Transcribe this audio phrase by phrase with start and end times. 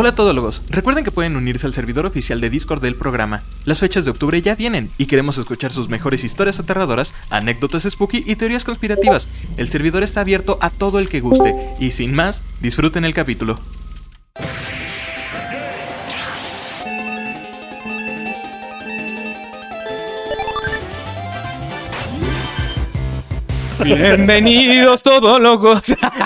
[0.00, 3.42] Hola todólogos, recuerden que pueden unirse al servidor oficial de Discord del programa.
[3.64, 8.22] Las fechas de octubre ya vienen y queremos escuchar sus mejores historias aterradoras, anécdotas spooky
[8.24, 9.26] y teorías conspirativas.
[9.56, 13.58] El servidor está abierto a todo el que guste y sin más, disfruten el capítulo.
[23.96, 25.80] Bienvenidos todólogos.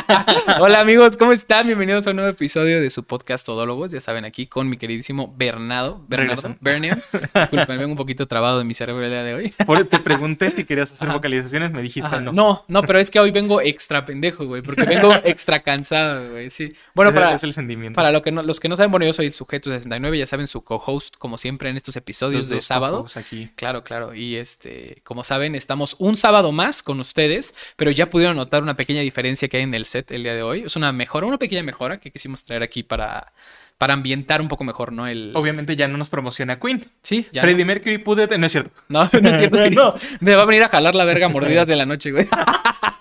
[0.61, 1.65] Hola amigos, ¿cómo están?
[1.69, 3.93] Bienvenidos a un nuevo episodio de su podcast Todólogos.
[3.93, 6.05] Ya saben, aquí con mi queridísimo Bernardo.
[6.09, 6.57] Bernardo.
[6.61, 6.97] Bernier.
[7.35, 9.55] Disculpen, vengo un poquito trabado de mi cerebro el día de hoy.
[9.65, 12.33] Por, te pregunté si querías hacer vocalizaciones, me dijiste no.
[12.33, 16.51] No, no, pero es que hoy vengo extra pendejo, güey, porque vengo extra cansado, güey,
[16.51, 16.75] sí.
[16.97, 17.95] Bueno, Es- para, es el sentimiento.
[17.95, 20.49] para lo que no- los que no saben, bueno, yo soy Sujeto 69, ya saben,
[20.49, 23.07] su co-host, como siempre, en estos episodios Los de sábado.
[23.15, 23.51] aquí.
[23.55, 24.15] Claro, claro.
[24.15, 28.75] Y este, como saben, estamos un sábado más con ustedes, pero ya pudieron notar una
[28.75, 30.63] pequeña diferencia que hay en el set el día de hoy.
[30.67, 33.33] Es una mejora, una pequeña mejora que quisimos traer aquí para,
[33.79, 35.07] para ambientar un poco mejor, ¿no?
[35.07, 35.33] El...
[35.35, 36.85] Obviamente ya no nos promociona Queen.
[37.03, 37.43] Sí, ya.
[37.43, 38.39] Freddie Mercury pude...
[38.39, 38.71] No es cierto.
[38.89, 39.71] No, no es cierto.
[39.71, 39.95] No.
[40.21, 42.29] Me va a venir a jalar la verga a mordidas de la noche, güey.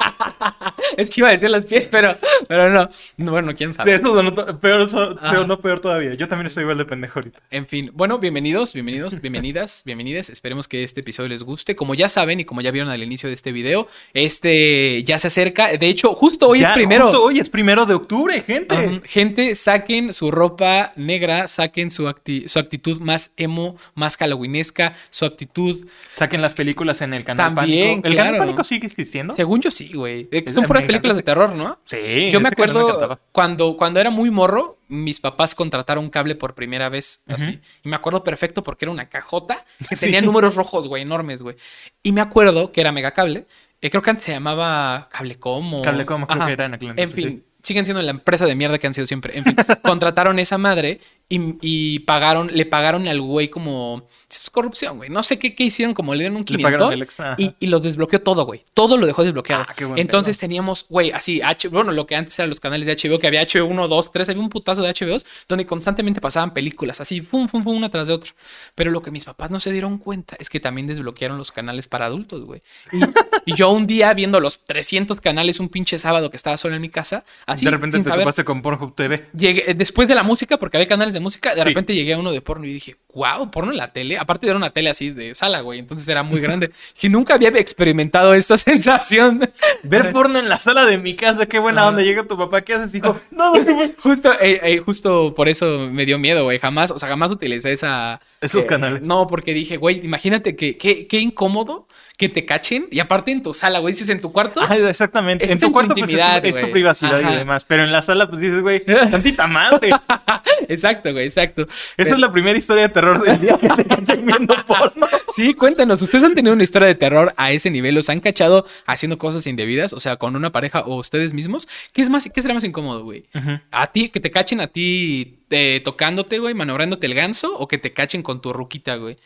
[0.98, 2.16] es que iba a decir las pies, pero,
[2.48, 2.90] pero no.
[3.18, 3.96] No, Bueno, quién Sí, sabe.
[3.96, 6.14] eso sonó peor, peor, no peor todavía.
[6.16, 7.40] Yo también estoy igual de pendejo ahorita.
[7.52, 10.30] En fin, bueno, bienvenidos, bienvenidos, bienvenidas, bienvenides.
[10.30, 11.76] Esperemos que este episodio les guste.
[11.76, 13.88] Como ya saben y como ya vieron al inicio de este video,
[14.32, 15.76] este ya se acerca.
[15.78, 17.06] De hecho, justo hoy Ya, es primero.
[17.08, 19.02] justo hoy es primero de octubre, gente.
[19.06, 25.26] Gente, saquen su ropa negra, saquen su, acti- su actitud más emo, más halloweenesca, su
[25.26, 25.88] actitud.
[26.12, 28.08] Saquen las películas en el canal También, Pánico.
[28.08, 28.38] ¿El canal.
[28.38, 29.34] Pánico sigue existiendo?
[29.34, 30.28] Según yo sí, güey.
[30.32, 31.80] Es- puras películas de terror, ¿no?
[31.86, 32.30] Sí.
[32.32, 37.24] Yo me acuerdo cuando, cuando era muy morro, mis papás contrataron cable por primera vez,
[37.28, 37.60] así.
[37.84, 40.06] Y me acuerdo perfecto porque era una cajota que Sí.
[40.06, 41.56] tenía números rojos, güey, enormes, güey.
[42.04, 43.46] Y me acuerdo que era megacable.
[43.82, 45.82] Eh, creo que antes se llamaba Cablecom o...
[45.82, 46.46] Cablecom, creo Ajá.
[46.48, 48.94] que era en aquel En entonces, fin, siguen siendo la empresa de mierda que han
[48.94, 49.38] sido siempre.
[49.38, 51.00] En fin, contrataron esa madre
[51.32, 54.06] y, y pagaron, le pagaron al güey como...
[54.30, 55.10] Es corrupción, güey.
[55.10, 57.36] No sé qué, qué hicieron, como le dieron un Le 500 pagaron el extra, ajá.
[57.42, 58.64] y, y lo desbloqueó todo, güey.
[58.74, 59.66] Todo lo dejó desbloqueado.
[59.68, 63.18] Ah, Entonces teníamos, güey, así, H, bueno, lo que antes eran los canales de HBO,
[63.18, 67.00] que había HBO 1, 2, 3, había un putazo de HBOs donde constantemente pasaban películas,
[67.00, 68.32] así, fum, fum, fum, una tras de otra.
[68.76, 71.88] Pero lo que mis papás no se dieron cuenta es que también desbloquearon los canales
[71.88, 72.62] para adultos, güey.
[72.92, 73.00] Y,
[73.46, 76.82] y yo un día viendo los 300 canales un pinche sábado que estaba solo en
[76.82, 79.30] mi casa, así, de repente sin te saber, topaste con Pornhub TV.
[79.34, 81.68] Llegué, eh, después de la música, porque había canales de música, de Sí.
[81.70, 84.18] repente llegué a uno de porno y dije, wow, porno en la tele.
[84.18, 86.72] Aparte era una tele así de sala, güey, entonces era muy grande.
[87.02, 89.50] y nunca había experimentado esta sensación.
[89.84, 92.02] Ver porno en la sala de mi casa, qué buena onda.
[92.02, 93.20] Llega tu papá, ¿qué haces, hijo?
[93.32, 93.96] No, güey.
[93.98, 96.60] justo, eh, eh, justo por eso me dio miedo, güey.
[96.60, 98.20] Jamás, o sea, jamás utilicé esa.
[98.42, 99.02] Esos eh, canales.
[99.02, 101.88] No, porque dije, güey, imagínate que qué qué incómodo
[102.22, 102.86] que te cachen.
[102.92, 104.62] Y aparte en tu sala, güey, dices en tu cuarto.
[104.62, 105.44] Ah, exactamente.
[105.44, 107.34] En es tu en tu pues, es tu- es privacidad Ajá.
[107.34, 107.66] y demás.
[107.68, 109.90] Pero en la sala, pues dices, güey, tantita madre.
[110.70, 111.68] exacto, güey, exacto.
[111.98, 115.08] Esa es la primera historia de terror del día que te cachen viendo porno.
[115.34, 117.96] Sí, cuéntanos, ¿ustedes han tenido una historia de terror a ese nivel?
[117.96, 119.94] ¿Los han cachado haciendo cosas indebidas?
[119.94, 121.70] O sea, con una pareja o ustedes mismos.
[121.94, 123.24] ¿Qué es más, qué será más incómodo, güey?
[123.72, 127.58] ¿A ti, que te cachen a ti eh, tocándote, güey, manobrándote el ganso?
[127.58, 129.18] ¿O que te cachen con tu ruquita, güey?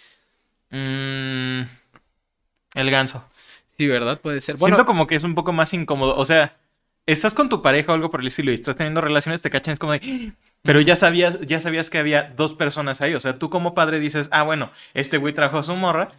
[0.70, 1.62] Mm,
[2.75, 3.25] el ganso.
[3.78, 4.22] Sí, ¿verdad?
[4.22, 4.58] Puede ser.
[4.58, 6.16] Bueno, Siento como que es un poco más incómodo.
[6.16, 6.56] O sea,
[7.06, 9.74] estás con tu pareja o algo por el estilo y estás teniendo relaciones, te cachan,
[9.74, 10.31] es como de.
[10.62, 13.14] Pero ya sabías, ya sabías que había dos personas ahí.
[13.14, 16.09] O sea, tú como padre dices, ah, bueno, este güey trajo a su morra.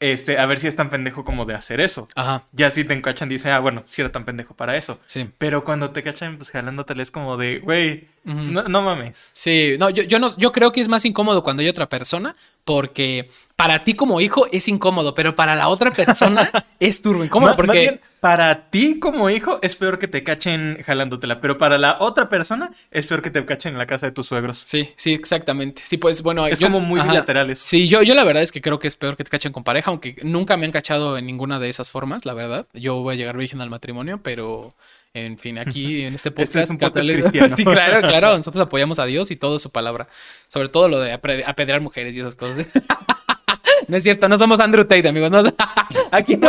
[0.00, 2.08] Este, a ver si es tan pendejo como de hacer eso.
[2.16, 4.98] Ajá, Ya si te encachan, dice, ah, bueno, si era tan pendejo para eso.
[5.06, 5.30] sí.
[5.38, 9.30] Pero cuando te cachan, pues jalándotele es como de, güey, no, no mames.
[9.32, 12.34] Sí, no, yo, yo no, yo creo que es más incómodo cuando hay otra persona,
[12.64, 16.50] porque para ti como hijo es incómodo, pero para la otra persona
[16.80, 20.78] es turbo incómodo, porque Más bien, para ti como hijo es peor que te cachen
[20.84, 24.12] jalándotela, pero para la otra persona es peor que te cachen en la casa de
[24.12, 24.62] tus suegros.
[24.64, 25.82] Sí, sí, exactamente.
[25.84, 26.46] Sí, pues bueno.
[26.46, 27.58] Es como muy bilaterales.
[27.58, 29.64] Sí, yo, yo la verdad es que creo que es peor que te cachen con
[29.64, 32.66] pareja, aunque nunca me han cachado en ninguna de esas formas, la verdad.
[32.74, 34.74] Yo voy a llegar virgen al matrimonio, pero
[35.14, 36.56] en fin, aquí en este podcast.
[36.56, 37.54] Este es un podcast católico- cristiano.
[37.56, 38.36] sí, claro, claro.
[38.36, 40.08] Nosotros apoyamos a Dios y todo su palabra.
[40.48, 42.66] Sobre todo lo de apedrear mujeres y esas cosas.
[43.88, 45.30] No es cierto, no somos Andrew Tate, amigos.
[45.32, 45.42] no-
[46.12, 46.48] aquí, no,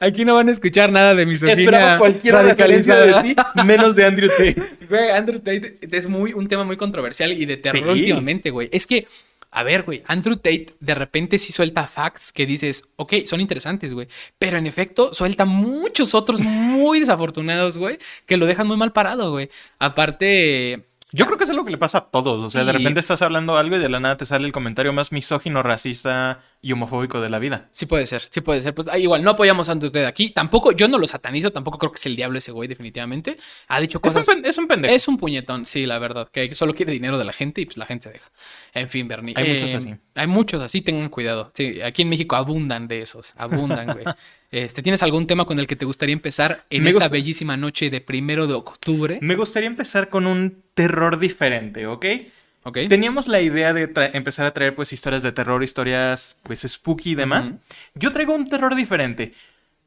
[0.00, 4.04] aquí no van a escuchar nada de misoginia Esperaba cualquier referencia de ti, menos de
[4.04, 4.56] Andrew Tate.
[4.88, 8.00] Güey, Andrew Tate es muy, un tema muy controversial y de terror Sí.
[8.00, 8.68] últimamente, güey.
[8.72, 9.06] Es que,
[9.54, 13.92] a ver, güey, Andrew Tate de repente sí suelta facts que dices, ok, son interesantes,
[13.92, 14.08] güey.
[14.38, 19.30] Pero en efecto, suelta muchos otros muy desafortunados, güey, que lo dejan muy mal parado,
[19.30, 19.50] güey.
[19.78, 22.44] Aparte, Yo creo que eso es lo que le pasa a todos.
[22.44, 24.92] O sea, de repente estás hablando algo y de la nada te sale el comentario
[24.92, 27.68] más misógino, racista, y homofóbico de la vida.
[27.72, 28.72] Sí puede ser, sí puede ser.
[28.72, 30.30] Pues ah, igual, no apoyamos a usted aquí.
[30.30, 33.36] Tampoco, yo no lo satanizo, tampoco creo que es el diablo ese güey, definitivamente.
[33.66, 34.36] Ha dicho Es un, cosas...
[34.44, 34.94] es un pendejo.
[34.94, 37.76] Es un puñetón, sí, la verdad, que solo quiere dinero de la gente y pues
[37.76, 38.30] la gente se deja.
[38.74, 39.34] En fin, Bernie.
[39.36, 39.94] Hay muchos eh, así.
[40.14, 41.50] Hay muchos así, tengan cuidado.
[41.52, 44.04] Sí, aquí en México abundan de esos, abundan, güey.
[44.52, 47.88] Este, ¿Tienes algún tema con el que te gustaría empezar en Me esta bellísima noche
[47.88, 49.18] de primero de octubre?
[49.22, 52.04] Me gustaría empezar con un terror diferente, ¿ok?
[52.88, 57.14] Teníamos la idea de empezar a traer pues historias de terror, historias pues spooky y
[57.14, 57.54] demás.
[57.94, 59.34] Yo traigo un terror diferente.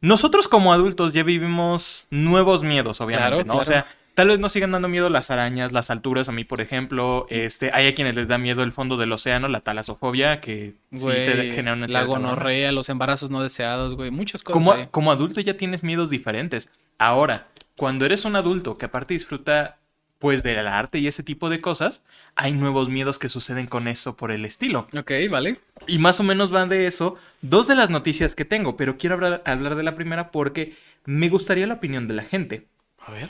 [0.01, 3.43] Nosotros como adultos ya vivimos nuevos miedos, obviamente, Claro, ¿no?
[3.45, 3.59] claro.
[3.59, 3.85] O sea,
[4.15, 6.27] tal vez nos sigan dando miedo las arañas, las alturas.
[6.29, 9.47] A mí, por ejemplo, este, hay a quienes les da miedo el fondo del océano,
[9.47, 14.41] la talasofobia, que sí te genera una la gonorrea, los embarazos no deseados, güey, muchas
[14.41, 14.53] cosas.
[14.53, 16.69] Como, como adulto ya tienes miedos diferentes.
[16.97, 19.77] Ahora, cuando eres un adulto que aparte disfruta
[20.17, 22.01] pues del arte y ese tipo de cosas,
[22.35, 24.87] hay nuevos miedos que suceden con eso por el estilo.
[24.97, 25.59] Ok, vale.
[25.87, 29.15] Y más o menos van de eso dos de las noticias que tengo, pero quiero
[29.15, 30.73] hablar, hablar de la primera porque
[31.03, 32.65] me gustaría la opinión de la gente.
[32.97, 33.29] A ver.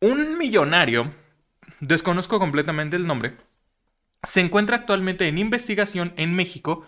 [0.00, 1.12] Un millonario,
[1.80, 3.36] desconozco completamente el nombre,
[4.22, 6.84] se encuentra actualmente en investigación en México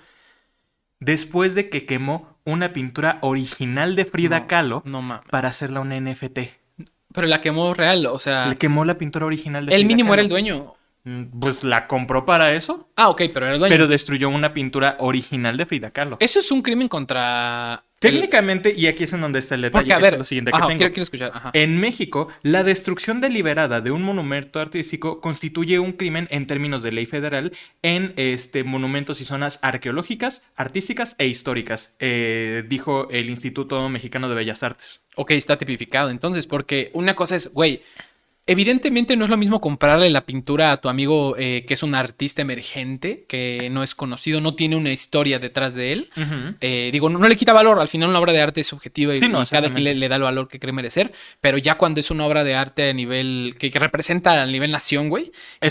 [1.01, 5.91] después de que quemó una pintura original de Frida No, Kahlo No para hacerla un
[5.91, 6.39] NFT.
[7.15, 10.15] Pero la quemó real, o sea, Le quemó la pintura original de el Frida mínimo
[10.15, 10.75] era el dueño.
[11.05, 13.73] Mm, Pues la compró para eso, Ah, ok, pero era el dueño.
[13.75, 16.17] pero destruyó una pintura original de Frida Kahlo.
[16.21, 17.83] Eso es un crimen contra.
[18.03, 20.51] Técnicamente, y aquí es en donde está el detalle, Porque, a ver, es lo siguiente
[20.51, 20.79] que ajá, tengo.
[20.79, 21.33] quiero, quiero escuchar.
[21.35, 21.51] Ajá.
[21.55, 26.93] En México, la destrucción deliberada de un monumento artístico constituye un crimen en términos de
[26.93, 27.53] ley federal
[27.83, 34.35] en este, monumentos y zonas arqueológicas, artísticas e históricas, eh, dijo el Instituto Mexicano de
[34.35, 35.07] Bellas Artes.
[35.17, 36.11] Ok, está tipificado.
[36.11, 37.83] Entonces, porque una cosa es, güey,
[38.47, 41.95] evidentemente no es lo mismo comprarle la pintura a tu amigo eh, que es un
[41.95, 46.11] artista emergente, que no es conocido, no tiene una historia detrás de él.
[46.61, 49.15] Eh, digo, no, no le quita valor, al final una obra de arte es subjetiva
[49.15, 51.59] y, Sí, no, y cada quien le, le da el valor que cree merecer, pero
[51.59, 55.09] ya cuando es una obra de arte a nivel, que, que representa a nivel nación,
[55.09, 55.31] güey,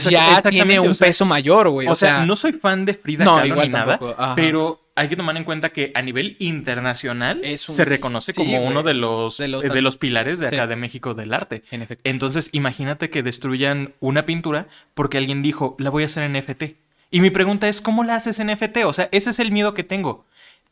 [0.10, 1.88] ya tiene un o sea, peso mayor, güey.
[1.88, 4.36] O, sea, no soy fan de Frida No, Kahlo igual ni nada, tampoco, ajá.
[4.36, 8.58] pero hay que tomar en cuenta que a nivel internacional un- se reconoce sí, como
[8.58, 8.68] güey.
[8.72, 10.56] uno de los, De los- eh, de los pilares de Sí.
[10.56, 11.64] acá de México del arte.
[11.72, 12.10] En efecto.
[12.10, 16.76] Entonces, imagínate que destruyan una pintura porque alguien dijo, la voy a hacer en NFT.
[17.10, 18.86] Y mi pregunta es, ¿cómo la haces en NFT?
[18.86, 20.26] O sea, ese es el miedo que tengo.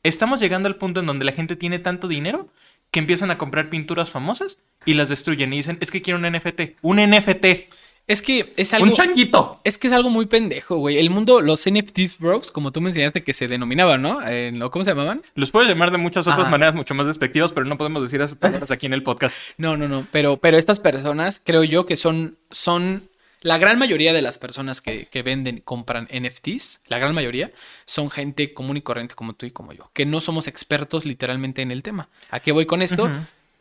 [0.03, 2.47] Estamos llegando al punto en donde la gente tiene tanto dinero
[2.91, 6.25] que empiezan a comprar pinturas famosas y las destruyen y dicen, es que quiero un
[6.25, 6.75] NFT.
[6.81, 7.67] Un NFT.
[8.09, 8.87] Es que es algo...
[8.87, 9.61] Un changuito.
[9.63, 10.97] Es que es algo muy pendejo, güey.
[10.97, 14.19] El mundo, los NFTs bros, como tú me enseñaste que se denominaban, ¿no?
[14.51, 15.21] Lo- ¿Cómo se llamaban?
[15.35, 16.49] Los puedes llamar de muchas otras Ajá.
[16.49, 19.37] maneras mucho más despectivas, pero no podemos decir esas palabras aquí en el podcast.
[19.57, 20.05] No, no, no.
[20.11, 23.03] Pero, pero estas personas, creo yo que son, son
[23.41, 27.51] la gran mayoría de las personas que, que venden y compran NFTs, la gran mayoría,
[27.85, 31.61] son gente común y corriente como tú y como yo, que no somos expertos literalmente
[31.61, 32.09] en el tema.
[32.31, 33.09] ¿A qué voy con esto?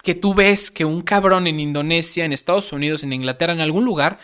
[0.02, 3.84] Que tú ves que un cabrón en Indonesia, en Estados Unidos, en Inglaterra, en algún
[3.84, 4.20] lugar,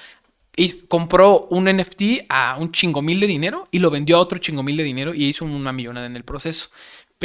[0.57, 4.39] y compró un NFT a un chingo mil de dinero y lo vendió a otro
[4.39, 6.71] chingo mil de dinero y hizo una millonada en el proceso.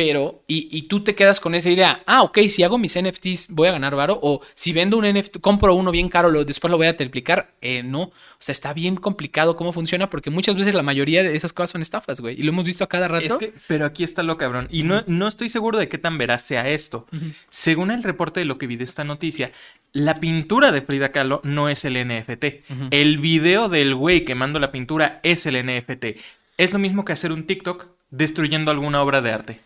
[0.02, 3.48] Pero, y, y tú te quedas con esa idea, ah, ok, si hago mis NFTs
[3.50, 6.72] voy a ganar varo, o si vendo un NFT, compro uno bien caro, lo, después
[6.72, 7.52] lo voy a triplicar.
[7.62, 11.36] Eh, no, o sea, está bien complicado cómo funciona porque muchas veces la mayoría de
[11.36, 13.26] esas cosas son estafas, güey, y lo hemos visto a cada rato.
[13.26, 14.70] Es que- pero aquí está lo cabrón.
[14.72, 17.06] Y no, no estoy seguro de qué tan veraz sea esto.
[17.50, 19.52] Según el reporte de lo que vi de esta noticia,
[19.92, 22.64] la pintura de Frida Kahlo no es el NFT.
[22.92, 26.16] El video del güey quemando la pintura es el NFT.
[26.58, 29.60] Es lo mismo que hacer un TikTok destruyendo alguna obra de arte.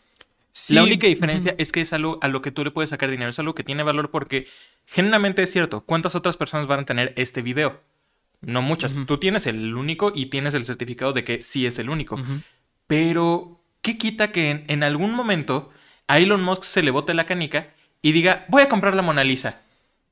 [0.56, 3.10] Sí, La única diferencia es que es algo a lo que tú le puedes sacar
[3.10, 4.48] dinero, es algo que tiene valor porque
[4.86, 5.82] generalmente es cierto.
[5.82, 7.82] ¿Cuántas otras personas van a tener este video?
[8.40, 9.00] No muchas.
[9.08, 12.20] Tú tienes el único y tienes el certificado de que sí es el único.
[12.86, 15.72] Pero, ¿qué quita que en, en algún momento
[16.08, 19.24] a Elon Musk se le bote la canica y diga, voy a comprar la Mona
[19.24, 19.64] Lisa?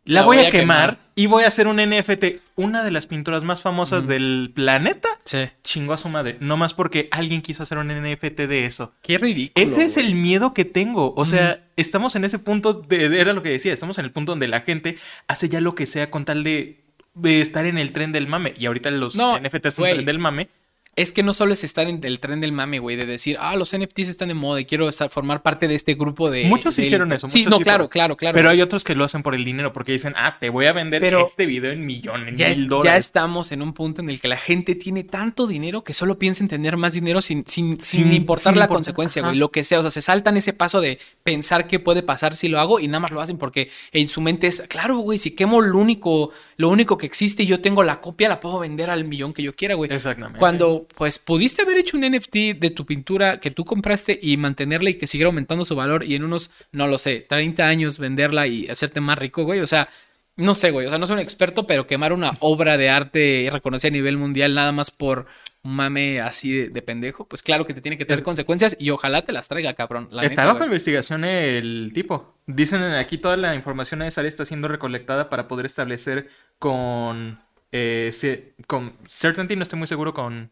[0.03, 2.41] La, voy, a, quemar, y voy a hacer un NFT.
[2.55, 5.47] Una de las pinturas más famosas del planeta Sí.
[5.63, 6.37] chingó a su madre.
[6.39, 8.93] No más porque alguien quiso hacer un NFT de eso.
[9.03, 9.63] Qué ridículo.
[9.65, 11.13] Ese es el miedo que tengo.
[11.15, 14.11] O sea, estamos en ese punto, de, de- era lo que decía, estamos en el
[14.11, 16.79] punto donde la gente hace ya lo que sea con tal de,
[17.13, 18.53] de estar en el tren del mame.
[18.57, 19.93] Y ahorita los No, NFTs son güey.
[19.93, 20.49] tren del mame.
[20.97, 23.55] Es que no solo es estar en el tren del mame, güey, de decir, ah,
[23.55, 26.43] los NFTs están de moda y quiero estar, formar parte de este grupo de.
[26.45, 27.15] Muchos de hicieron élite".
[27.15, 27.29] eso.
[27.29, 28.35] Sí, muchos no, sí, claro, pero- claro, claro.
[28.35, 30.73] Pero hay otros que lo hacen por el dinero, porque dicen, ah, te voy a
[30.73, 33.05] vender Pero este video en millón, en ya, es- mil ya dólares.
[33.05, 36.43] estamos en un punto en el que la gente tiene tanto dinero que solo piensa
[36.43, 39.29] en tener más dinero sin, sin, sin, Sin- importar sin la importar- consecuencia, ajá.
[39.29, 39.39] güey.
[39.39, 39.79] Lo que sea.
[39.79, 42.87] O sea, se saltan ese paso de pensar qué puede pasar si lo hago y
[42.89, 46.31] nada más lo hacen porque en su mente es, claro, güey, si quemo lo único,
[46.57, 49.41] lo único que existe y yo tengo la copia, la puedo vender al millón que
[49.41, 49.89] yo quiera, güey.
[49.93, 50.37] Exactamente.
[50.37, 54.37] Cuando pero pues pudiste haber hecho un NFT de tu pintura que tú compraste y
[54.37, 57.97] mantenerla y que siguiera aumentando su valor y en unos, no lo sé, 30 años
[57.99, 59.59] venderla y hacerte más rico, güey.
[59.59, 59.89] O sea,
[60.37, 60.85] no sé, güey.
[60.87, 64.17] O sea, no soy un experto, pero quemar una obra de arte reconocida a nivel
[64.17, 65.27] mundial nada más por
[65.63, 68.75] un mame así de, de pendejo, pues claro que te tiene que tener Es- consecuencias
[68.79, 70.07] y ojalá te las traiga, cabrón.
[70.11, 70.67] La Está neta, bajo güey.
[70.69, 72.35] investigación el tipo.
[72.47, 77.39] Dicen aquí toda la información necesaria está siendo recolectada para poder establecer con,
[77.71, 80.49] eh, ce- con certainty, no estoy muy seguro, con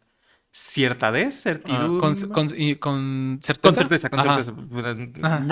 [0.51, 1.99] ciertadez, Ah, certidumbre.
[2.01, 3.67] con, con- y con certeza.
[3.69, 4.43] Con certeza, con Ajá.
[4.43, 4.57] certeza.
[5.23, 5.45] Ajá.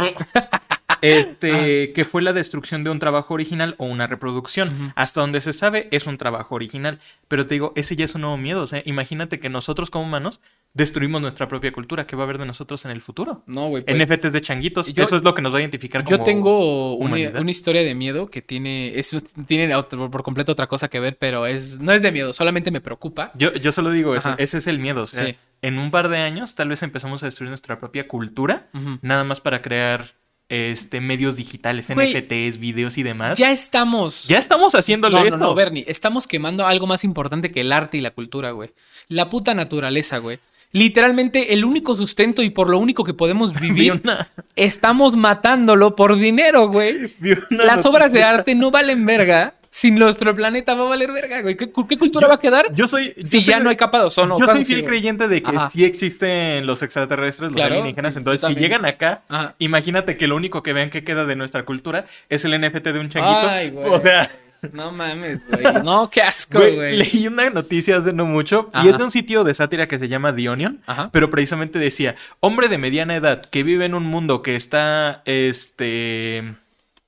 [1.02, 4.94] Este, que fue la destrucción de un trabajo original o una reproducción.
[4.96, 7.00] Hasta donde se sabe, es un trabajo original.
[7.28, 8.62] Pero te digo, ese ya es un nuevo miedo.
[8.62, 10.40] O sea, imagínate que nosotros como humanos
[10.74, 12.06] destruimos nuestra propia cultura.
[12.06, 13.44] ¿Qué va a haber de nosotros en el futuro?
[13.48, 13.84] No, güey.
[13.84, 14.94] pues, NFTs de changuitos.
[14.94, 17.18] yo- eso es lo que nos va a identificar como Yo tengo una,
[17.50, 19.16] historia de miedo que tiene, es,
[19.48, 22.70] tiene otro- por completo otra cosa que ver, pero es, no es de miedo, solamente
[22.72, 23.32] me preocupa.
[23.36, 24.30] Yo, yo solo digo eso.
[24.30, 24.38] Ajá.
[24.40, 25.04] Ese es el miedo.
[25.04, 25.36] O sea, Sí.
[25.64, 28.68] en un par de años tal vez empezamos a destruir nuestra propia cultura.
[29.02, 30.14] Nada más para crear
[30.50, 33.38] este, medios digitales, Güey, NFTs, videos y demás.
[33.38, 34.28] Ya estamos.
[34.28, 35.38] Ya estamos haciéndole no, no, esto.
[35.38, 38.72] no, Bernie, estamos quemando algo más importante que el arte y la cultura, güey.
[39.10, 40.40] La puta naturaleza, güey.
[40.74, 45.96] Literalmente el único sustento y por lo único que podemos Vi vivir, una- estamos matándolo
[45.96, 47.14] por dinero, güey.
[47.50, 49.54] Las obras de arte no valen verga.
[49.80, 51.56] Sin nuestro planeta va a valer verga, güey.
[51.56, 52.74] ¿Qué, qué cultura va a quedar?
[52.74, 53.14] Yo soy.
[53.24, 54.36] si ya no hay capa de ozono.
[54.40, 55.70] Yo soy fiel creyente de que Ajá.
[55.70, 58.18] sí existen los extraterrestres, los Claro, alienígenas.
[58.18, 59.54] Entonces, si llegan acá, Ajá.
[59.60, 63.00] imagínate que lo único que vean que queda de nuestra cultura es el NFT de
[63.00, 63.48] un changuito.
[63.48, 63.88] Ay, güey.
[63.88, 64.32] o sea,
[64.74, 65.64] No mames, güey.
[65.84, 66.98] No, qué asco, güey, güey.
[66.98, 70.08] leí una noticia hace no mucho y es de un sitio de sátira que se
[70.08, 70.82] llama The Onion.
[70.88, 71.12] Ajá.
[71.14, 76.56] Pero precisamente decía, hombre de mediana edad que vive en un mundo que está, este,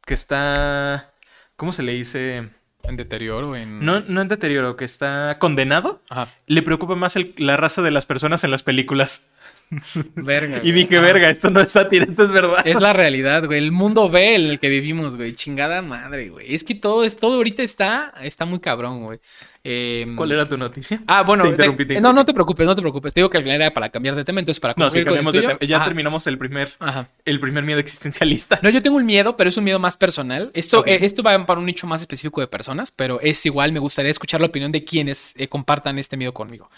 [0.06, 1.10] que está,
[1.56, 2.50] ¿cómo se le dice?
[2.90, 3.86] En deterioro, en.
[3.86, 6.02] No, no en deterioro, que está condenado.
[6.10, 6.34] Ajá.
[6.48, 9.32] Le preocupa más el- la raza de las personas en las películas.
[10.16, 10.62] Verga.
[10.64, 12.66] Y dije, verga, esto no es sátira, esto es verdad.
[12.66, 13.60] Es la realidad, güey.
[13.60, 15.34] El mundo ve en el que vivimos, güey.
[15.36, 16.54] Chingada madre, güey.
[16.54, 19.20] Es que todo, es, todo ahorita está, está muy cabrón, güey.
[19.62, 21.02] Eh, ¿Cuál era tu noticia?
[21.06, 23.14] Ah, bueno, Te interrumpí, te- te no, no te preocupes, no te preocupes.
[23.14, 25.34] Te digo que al final era para cambiar de tema, entonces para No, sí, cambiamos
[25.34, 25.58] de tema.
[25.60, 25.86] Ya Ajá.
[25.86, 27.10] terminamos el primer, Ajá.
[27.26, 28.60] el primer miedo existencialista.
[28.64, 30.50] No, yo tengo un miedo, pero es un miedo más personal.
[30.54, 33.80] Esto, eh, esto va para un nicho más específico de personas, pero es igual, me
[33.80, 36.70] gustaría escuchar la opinión de quienes eh, compartan este miedo conmigo.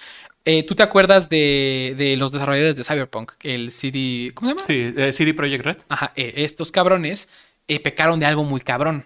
[0.46, 3.34] Eh, ¿Tú te acuerdas de, de los desarrolladores de Cyberpunk?
[3.42, 4.32] El CD...
[4.34, 4.68] ¿Cómo se llama?
[4.68, 5.78] Sí, eh, CD Projekt Red.
[5.90, 7.30] Ajá, eh, estos cabrones
[7.84, 9.06] pecaron de algo muy cabrón.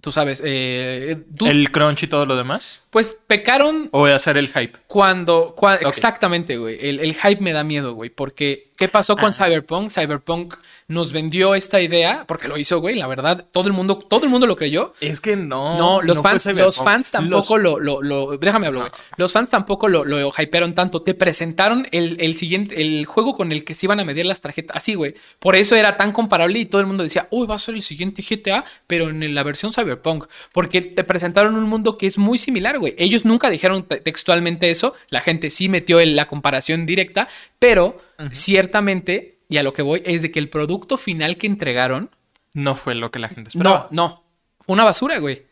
[0.00, 2.82] Tú sabes, tú- El crunch y todo lo demás.
[2.90, 4.78] pues pecaron O hacer el hype.
[4.86, 5.54] cuando...
[5.56, 5.88] cua- Ok.
[5.88, 6.78] Exactamente, güey.
[6.80, 8.08] El, el hype me da miedo, güey.
[8.10, 9.32] Porque, ¿qué pasó con Ah.
[9.32, 9.90] Cyberpunk?
[9.90, 10.54] Cyberpunk
[10.88, 12.96] nos vendió esta idea, porque lo hizo, güey.
[12.96, 14.94] La verdad, todo el mundo, todo el mundo lo creyó.
[15.00, 15.76] Es que no.
[15.78, 19.02] No, los, no fans, los fans tampoco Los- lo, lo, lo- Déjame hablar, güey.
[19.18, 21.02] Los fans tampoco lo, lo hypearon tanto.
[21.02, 24.40] Te presentaron el, el siguiente, el juego con el que se iban a medir las
[24.40, 24.76] tarjetas.
[24.78, 25.14] Así, güey.
[25.38, 27.82] Por eso era tan comparable y todo el mundo decía, uy, va a ser el
[27.82, 30.24] siguiente GTA, pero en la versión Cyberpunk.
[30.52, 32.94] Porque te presentaron un mundo que es muy similar, güey.
[32.96, 34.94] Ellos nunca dijeron te- textualmente eso.
[35.10, 37.28] La gente sí metió la comparación directa,
[37.58, 37.98] pero
[38.32, 42.10] ciertamente, y a lo que voy, es de que el producto final que entregaron
[42.54, 43.88] No fue lo que la gente esperaba.
[43.90, 44.24] no, no.
[44.60, 45.42] Fue una basura, güey.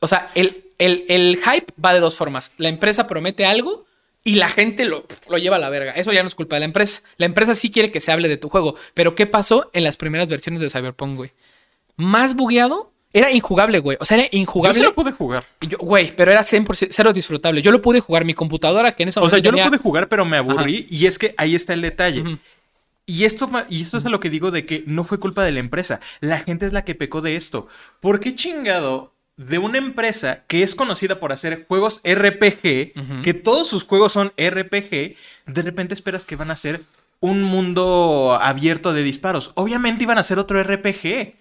[0.00, 2.52] O sea, el, el- el hype va de dos formas.
[2.58, 3.86] La empresa promete algo
[4.24, 5.92] y la gente lo, lo lleva a la verga.
[5.92, 7.02] Eso ya no es culpa de la empresa.
[7.16, 8.74] La empresa sí quiere que se hable de tu juego.
[8.94, 11.32] Pero ¿qué pasó en las primeras versiones de Cyberpunk, güey?
[11.96, 12.92] Más bugueado.
[13.10, 13.96] Era injugable, güey.
[14.00, 14.78] O sea, era Yo injugable.
[14.78, 15.44] sí lo pude jugar.
[15.62, 17.62] Yo- Güey, pero era 100% cero disfrutable.
[17.62, 18.26] Yo lo pude jugar.
[18.26, 20.86] Mi computadora, que en ese O sea, yo lo pude jugar, pero me aburrí.
[20.90, 22.38] Y es que ahí está el detalle.
[23.08, 25.50] Y esto, y esto es a lo que digo de que no fue culpa de
[25.50, 25.98] la empresa.
[26.20, 27.66] La gente es la que pecó de esto.
[28.00, 33.66] ¿Por qué chingado de una empresa que es conocida por hacer juegos RPG, que todos
[33.66, 36.82] sus juegos son RPG, de repente esperas que van a ser
[37.20, 39.52] un mundo abierto de disparos?
[39.54, 41.34] Obviamente iban a ser otro RPG.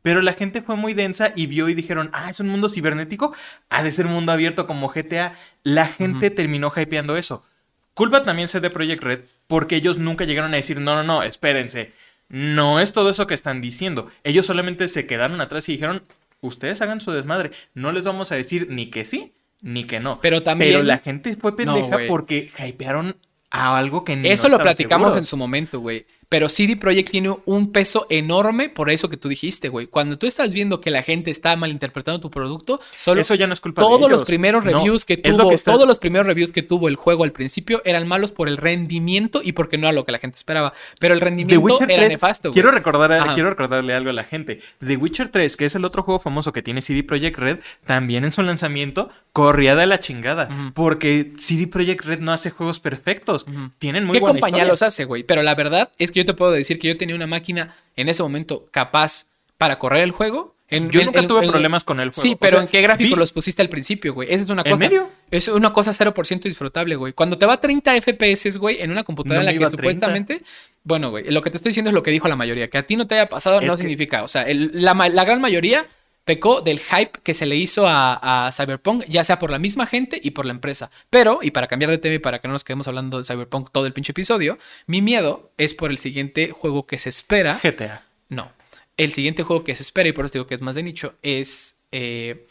[0.00, 3.34] Pero la gente fue muy densa y vio y dijeron, ah, es un mundo cibernético,
[3.68, 5.34] ha de ser un mundo abierto como GTA.
[5.64, 7.44] La gente terminó hypeando eso.
[7.92, 9.20] Culpa también se de Project Red
[9.50, 11.92] porque ellos nunca llegaron a decir, no, no, no, espérense.
[12.30, 14.08] No es todo eso que están diciendo.
[14.24, 16.02] Ellos solamente se quedaron atrás y dijeron,
[16.40, 17.50] ustedes hagan su desmadre.
[17.74, 20.20] No les vamos a decir ni que sí ni que no.
[20.22, 23.16] Pero también- Pero la gente fue pendeja porque hypearon
[23.50, 25.18] a algo que no Eso lo platicamos seguro.
[25.18, 26.06] en su momento, güey.
[26.30, 29.88] Pero CD Projekt tiene un peso enorme por eso que tú dijiste, güey.
[29.88, 33.52] Cuando tú estás viendo que la gente está malinterpretando tu producto, solo Eso ya no
[33.52, 34.26] es culpa de todos los ellos.
[34.28, 37.24] primeros No, reviews que tuvo, que está- todos los primeros reviews que tuvo el juego
[37.24, 40.36] al principio eran malos por el rendimiento y porque no era lo que la gente
[40.36, 40.72] esperaba.
[41.00, 42.54] Pero el rendimiento era 3, nefasto, güey.
[42.54, 43.34] quiero, recordar, Ajá.
[43.34, 44.60] quiero recordarle algo a la gente.
[44.86, 48.24] The Witcher 3, que es el otro juego famoso que tiene CD Projekt Red, también
[48.24, 50.48] en su lanzamiento corría de la chingada.
[50.74, 53.46] Porque CD Projekt Red no hace juegos perfectos.
[53.48, 53.70] Ujú.
[53.80, 54.72] Tienen muy ¿Qué buena compañía historia.
[54.72, 55.24] los hace, güey?
[55.24, 58.08] Pero la verdad es que yo te puedo decir que yo tenía una máquina en
[58.08, 59.26] ese momento capaz
[59.58, 60.54] para correr el juego.
[60.72, 62.22] En- Yo en- nunca en- tuve en- problemas con el juego.
[62.22, 64.32] Sí, O pero sea, ¿en qué gráfico vi- los pusiste al principio, güey?
[64.32, 64.76] Esa es una ¿En cosa.
[64.76, 65.08] medio?
[65.32, 67.12] Es una cosa 0% disfrutable, güey.
[67.12, 69.68] Cuando te va a 30 FPS, güey, en una computadora No en la que a
[69.68, 69.82] 30.
[69.82, 70.42] supuestamente.
[70.84, 72.68] Bueno, güey, lo que te estoy diciendo es lo que dijo la mayoría.
[72.68, 74.22] Que a ti no te haya pasado Es no que- significa.
[74.22, 75.86] O sea, el- la, la gran mayoría
[76.30, 79.88] pecó del hype que se le hizo a, a Cyberpunk, ya sea por la misma
[79.88, 80.88] gente y por la empresa.
[81.10, 83.70] Pero, y para cambiar de tema y para que no nos quedemos hablando de Cyberpunk
[83.72, 84.56] todo el pinche episodio,
[84.86, 87.58] mi miedo es por el siguiente juego que se espera.
[87.60, 88.04] GTA.
[88.28, 88.52] No.
[88.96, 91.14] El siguiente juego que se espera, y por eso digo que es más de nicho,
[91.20, 92.46] es eh,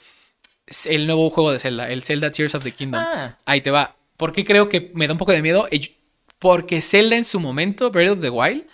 [0.83, 3.01] el nuevo juego de Zelda, el Zelda Tears of the Kingdom.
[3.01, 3.37] Ah.
[3.45, 3.95] Ahí te va.
[4.17, 5.69] ¿Por qué creo que me da un poco de miedo?
[6.37, 8.65] Porque Zelda en su momento, Breath of the Wild,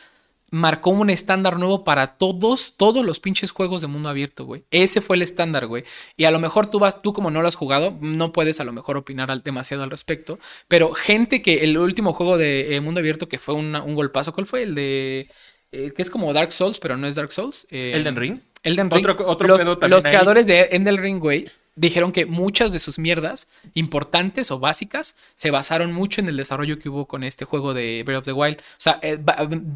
[0.51, 4.63] marcó un estándar nuevo para todos, todos los pinches juegos de mundo abierto, güey.
[4.71, 5.83] Ese fue el estándar, güey.
[6.15, 8.63] Y a lo mejor tú vas, tú como no lo has jugado, no puedes a
[8.63, 10.39] lo mejor opinar al- demasiado al respecto.
[10.67, 14.33] Pero gente que el último juego de eh, mundo abierto que fue una- un golpazo,
[14.33, 14.63] ¿cuál fue?
[14.63, 15.29] El de...
[15.71, 17.67] eh, que es como Dark Souls, pero no es Dark Souls.
[17.71, 18.39] eh, Elden Ring.
[18.63, 19.05] Elden Ring.
[19.09, 20.11] Otro- otro los, pedo también los ahí.
[20.11, 25.51] creadores de Elden Ring, güey, dijeron que muchas de sus mierdas importantes o básicas se
[25.51, 28.58] basaron mucho en el desarrollo que hubo con este juego de Breath of the Wild.
[28.58, 29.20] O sea, eh,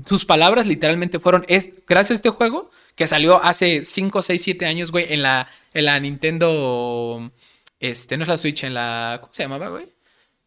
[0.06, 4.66] sus palabras literalmente fueron, es gracias a este juego que salió hace 5, 6, 7
[4.66, 7.32] años, güey, en la, en la Nintendo,
[7.80, 9.86] este, no es la Switch, en la, ¿cómo se llamaba, güey?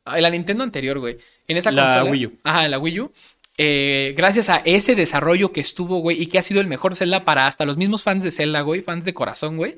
[0.04, 1.18] Ah, En la Nintendo anterior, güey.
[1.48, 2.10] En esa La consola.
[2.10, 2.38] Wii U.
[2.42, 3.12] Ajá, en la Wii U.
[3.58, 7.20] Eh, gracias a ese desarrollo que estuvo, güey, y que ha sido el mejor Zelda
[7.20, 9.76] para hasta los mismos fans de Zelda, güey, fans de corazón, güey.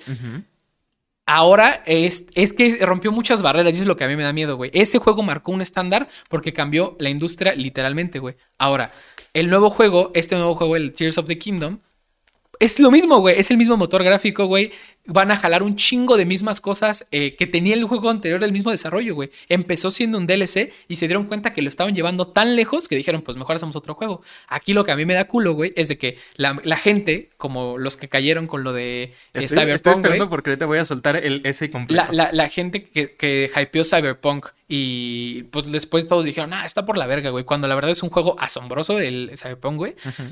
[1.27, 4.23] Ahora es, es que rompió muchas barreras y eso es lo que a mí me
[4.25, 4.71] da miedo, güey.
[4.75, 8.37] Ese juego marcó un estándar porque cambió la industria literalmente, güey.
[8.59, 8.93] Ahora,
[9.33, 11.79] el nuevo juego, este nuevo juego, el Tears of the Kingdom,
[12.61, 13.39] es lo mismo, güey.
[13.39, 14.73] Es el mismo motor gráfico, güey.
[15.07, 18.53] Van a jalar un chingo de mismas cosas eh, que tenía el juego anterior del
[18.53, 19.31] mismo desarrollo, güey.
[19.51, 22.97] Empezó siendo un DLC y se dieron cuenta que lo estaban llevando tan lejos que
[22.97, 24.23] dijeron, pues mejor hacemos otro juego.
[24.49, 27.29] Aquí lo que a mí me da culo, güey, es de que la, la gente,
[27.37, 30.79] como los que cayeron con lo de eh, Estoy, Cyberpunk, estoy esperando porque ahorita voy
[30.79, 32.03] a soltar el ese completo.
[32.13, 36.87] la, la- la gente que, que hypeó Cyberpunk y pues después todos dijeron, ah, está
[36.87, 37.45] por la verga, güey.
[37.45, 39.93] Cuando la verdad es un juego asombroso el Cyberpunk, güey.
[40.07, 40.23] Ujú.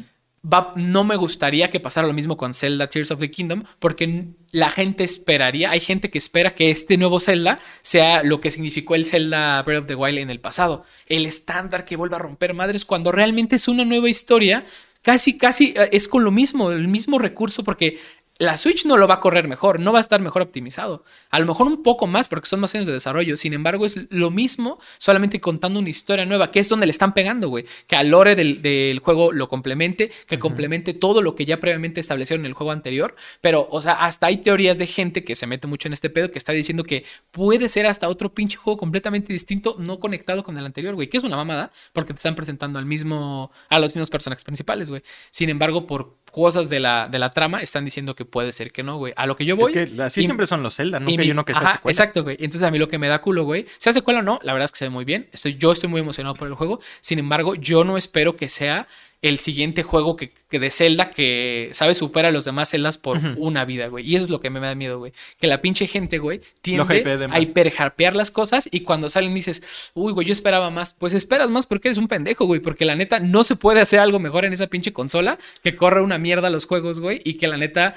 [0.42, 4.70] No me gustaría que pasara lo mismo con Zelda Tears of the Kingdom, porque la
[4.70, 9.06] gente esperaría, hay gente que espera que este nuevo Zelda sea lo que significó el
[9.06, 10.84] Zelda Breath of the Wild en el pasado.
[11.06, 14.66] El estándar que vuelva a romper madres cuando realmente es una nueva historia.
[15.02, 18.00] Casi, casi eh, es con lo mismo, el mismo recurso, porque
[18.38, 21.04] la Switch no lo va a correr mejor, no va a estar mejor optimizado.
[21.32, 23.38] A lo mejor un poco más porque son más años de desarrollo.
[23.38, 27.14] Sin embargo, es lo mismo, solamente contando una historia nueva, que es donde le están
[27.14, 27.64] pegando, güey.
[27.86, 32.00] Que al lore del, del juego lo complemente, que complemente todo lo que ya previamente
[32.00, 33.16] establecieron en el juego anterior.
[33.40, 36.30] Pero, o sea, hasta hay teorías de gente que se mete mucho en este pedo
[36.30, 40.58] que está diciendo que puede ser hasta otro pinche juego completamente distinto, no conectado con
[40.58, 41.08] el anterior, güey.
[41.08, 44.90] Que es una mamada, porque te están presentando al mismo, a los mismos personajes principales,
[44.90, 45.02] güey.
[45.30, 48.82] Sin embargo, por cosas de la, de la trama, están diciendo que puede ser que
[48.82, 49.14] no, güey.
[49.16, 49.72] A lo que yo voy.
[49.74, 51.80] es que así siempre son los Zelda, nunca hay uno que secuela.
[51.84, 52.36] Exacto, güey.
[52.40, 53.66] Entonces a mí lo que me da culo, güey.
[53.78, 55.28] Sea secuela o no, la verdad es que se ve muy bien.
[55.32, 56.80] Estoy, yo estoy muy emocionado por el juego.
[57.00, 58.86] Sin embargo, yo no espero que sea
[59.22, 61.98] el siguiente juego que, que de Zelda que, ¿sabes?
[61.98, 64.04] Supera a los demás Zeldas por una vida, güey.
[64.04, 65.12] Y eso es lo que me da miedo, güey.
[65.38, 69.92] Que la pinche gente, güey, tiende de a hiperharpear las cosas y cuando salen dices,
[69.94, 70.92] uy, güey, yo esperaba más.
[70.92, 72.60] Pues esperas más porque eres un pendejo, güey.
[72.60, 76.02] Porque la neta no se puede hacer algo mejor en esa pinche consola que corre
[76.02, 77.22] una mierda los juegos, güey.
[77.24, 77.94] Y que la neta,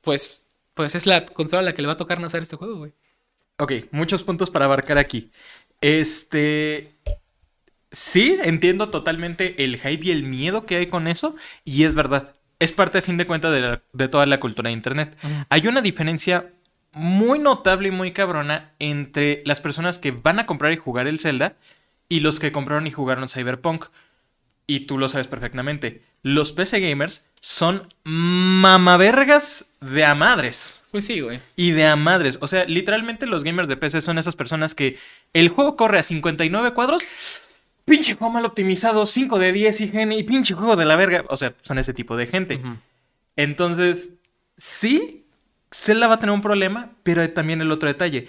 [0.00, 0.43] pues,
[0.74, 2.92] pues es la consola a la que le va a tocar nacer este juego, güey.
[3.58, 5.30] Ok, muchos puntos para abarcar aquí.
[5.80, 6.94] Este.
[7.92, 11.36] Sí, entiendo totalmente el hype y el miedo que hay con eso.
[11.64, 12.34] Y es verdad.
[12.58, 15.16] Es parte, a fin de cuentas, de, la- de toda la cultura de Internet.
[15.48, 16.50] Hay una diferencia
[16.92, 21.18] muy notable y muy cabrona entre las personas que van a comprar y jugar el
[21.18, 21.56] Zelda
[22.08, 23.86] y los que compraron y jugaron Cyberpunk.
[24.66, 26.02] Y tú lo sabes perfectamente.
[26.22, 30.82] Los PC gamers son mamavergas de a madres.
[30.90, 31.40] Pues sí, güey.
[31.56, 32.38] Y de a madres.
[32.40, 34.98] O sea, literalmente los gamers de PC son esas personas que
[35.34, 37.04] el juego corre a 59 cuadros.
[37.84, 41.24] Pinche juego mal optimizado, 5 de 10 IGN y pinche juego de la verga.
[41.28, 42.62] O sea, son ese tipo de gente.
[43.36, 44.14] Entonces,
[44.56, 45.26] sí,
[45.70, 48.28] Zelda va a tener un problema, pero hay también el otro detalle.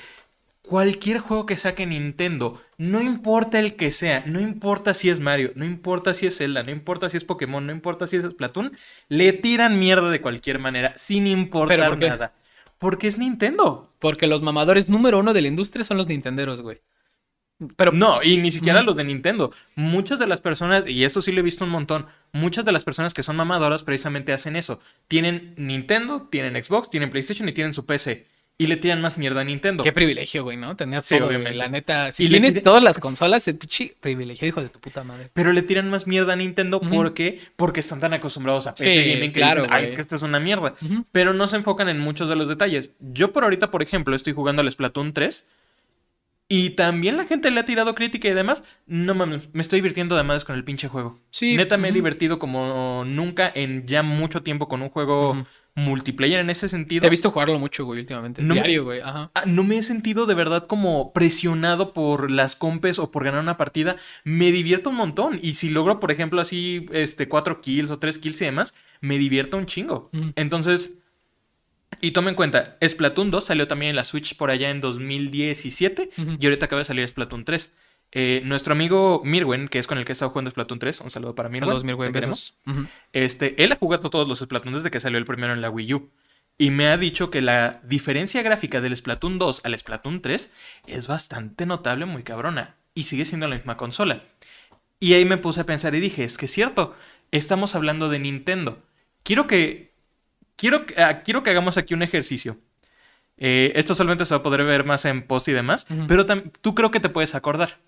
[0.65, 5.51] Cualquier juego que saque Nintendo, no importa el que sea, no importa si es Mario,
[5.56, 8.78] no importa si es Zelda, no importa si es Pokémon, no importa si es Splatoon,
[9.08, 12.10] le tiran mierda de cualquier manera, sin importar por qué?
[12.10, 12.34] nada.
[12.78, 13.91] Porque es Nintendo.
[13.99, 16.82] Porque los mamadores número uno de la industria son los Nintenderos, güey.
[17.78, 19.54] Pero No, y ni siquiera los de Nintendo.
[19.75, 22.84] Muchas de las personas, y esto sí lo he visto un montón, muchas de las
[22.84, 24.82] personas que son mamadoras precisamente hacen eso.
[25.08, 28.28] Tienen Nintendo, tienen Xbox, tienen PlayStation y tienen su PC.
[28.57, 29.83] Y le tiran más mierda a Nintendo.
[29.83, 30.77] qué privilegio, güey, ¿no?
[30.77, 31.35] Tener Sí, todo, güey.
[31.35, 31.57] obviamente.
[31.57, 35.03] La neta, si Y tienes todas las consolas, el pinche privilegio, hijo de tu puta
[35.03, 35.29] madre.
[35.33, 36.89] Pero le tiran más mierda a Nintendo Ujú.
[36.89, 39.99] porque, porque están tan acostumbrados a PC Sí, Gaming que claro, dicen, ay, es que
[39.99, 40.73] esto es una mierda.
[41.11, 42.91] Pero no se enfocan en muchos de los detalles.
[42.99, 45.49] Yo por ahorita, por ejemplo, estoy jugando al Splatoon 3
[46.47, 48.63] y también la gente le ha tirado crítica y demás.
[48.85, 51.19] No mames, me estoy divirtiendo además con el pinche juego.
[51.29, 51.95] Sí, Neta me he ujú.
[51.95, 55.45] divertido como nunca en ya mucho tiempo con un juego.
[55.75, 57.01] Multiplayer en ese sentido.
[57.01, 58.41] Te he visto jugarlo mucho, güey, últimamente.
[58.41, 59.01] No me- Diario, güey.
[59.01, 59.29] Ajá.
[59.35, 63.41] Ah, No me he sentido de verdad como presionado por las compes o por ganar
[63.41, 63.97] una partida.
[64.23, 65.38] Me divierto un montón.
[65.41, 69.17] Y si logro, por ejemplo, así, este, cuatro kills o tres kills y demás, me
[69.17, 70.09] divierto un chingo.
[70.35, 70.95] Entonces,
[72.01, 76.09] y tome en cuenta, Splatoon 2 salió también en la Switch por allá en 2017
[76.17, 76.38] Ujú.
[76.39, 77.73] y ahorita acaba de salir Splatoon 3.
[78.17, 81.12] Eh, nuestro amigo Mirwen, que es con el que he estado jugando Splatoon 3, un
[81.12, 81.67] saludo para Mirwen.
[82.21, 82.58] Saludos.
[82.65, 82.88] Ujú.
[83.12, 85.93] Este, él ha jugado todos los Splatoon desde que salió el primero en la Wii
[85.95, 86.10] U.
[86.58, 90.49] Y me ha dicho que la diferencia gráfica del Splatoon 2 al Splatoon 3
[90.88, 92.78] es bastante notable, muy cabrona.
[92.93, 94.23] Y sigue siendo la misma consola.
[95.01, 96.95] Y ahí me puse a pensar y dije, es que es cierto,
[97.32, 98.82] estamos hablando de Nintendo.
[99.23, 99.93] Quiero que.
[100.56, 102.58] Quiero, ah, quiero que hagamos aquí un ejercicio.
[103.38, 105.86] Eh, esto solamente se va a poder ver más en post y demás.
[106.08, 106.26] Pero
[106.62, 107.80] tú creo que te puedes acordar.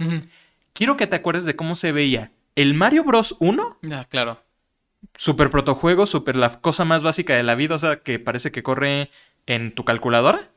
[0.73, 3.35] Quiero que te acuerdes de cómo se veía el Mario Bros.
[3.39, 4.43] 1 Ya, claro.
[5.15, 8.63] super protojuego, super la cosa más básica de la vida, o sea, que parece que
[8.63, 9.09] corre
[9.45, 10.49] en tu calculadora.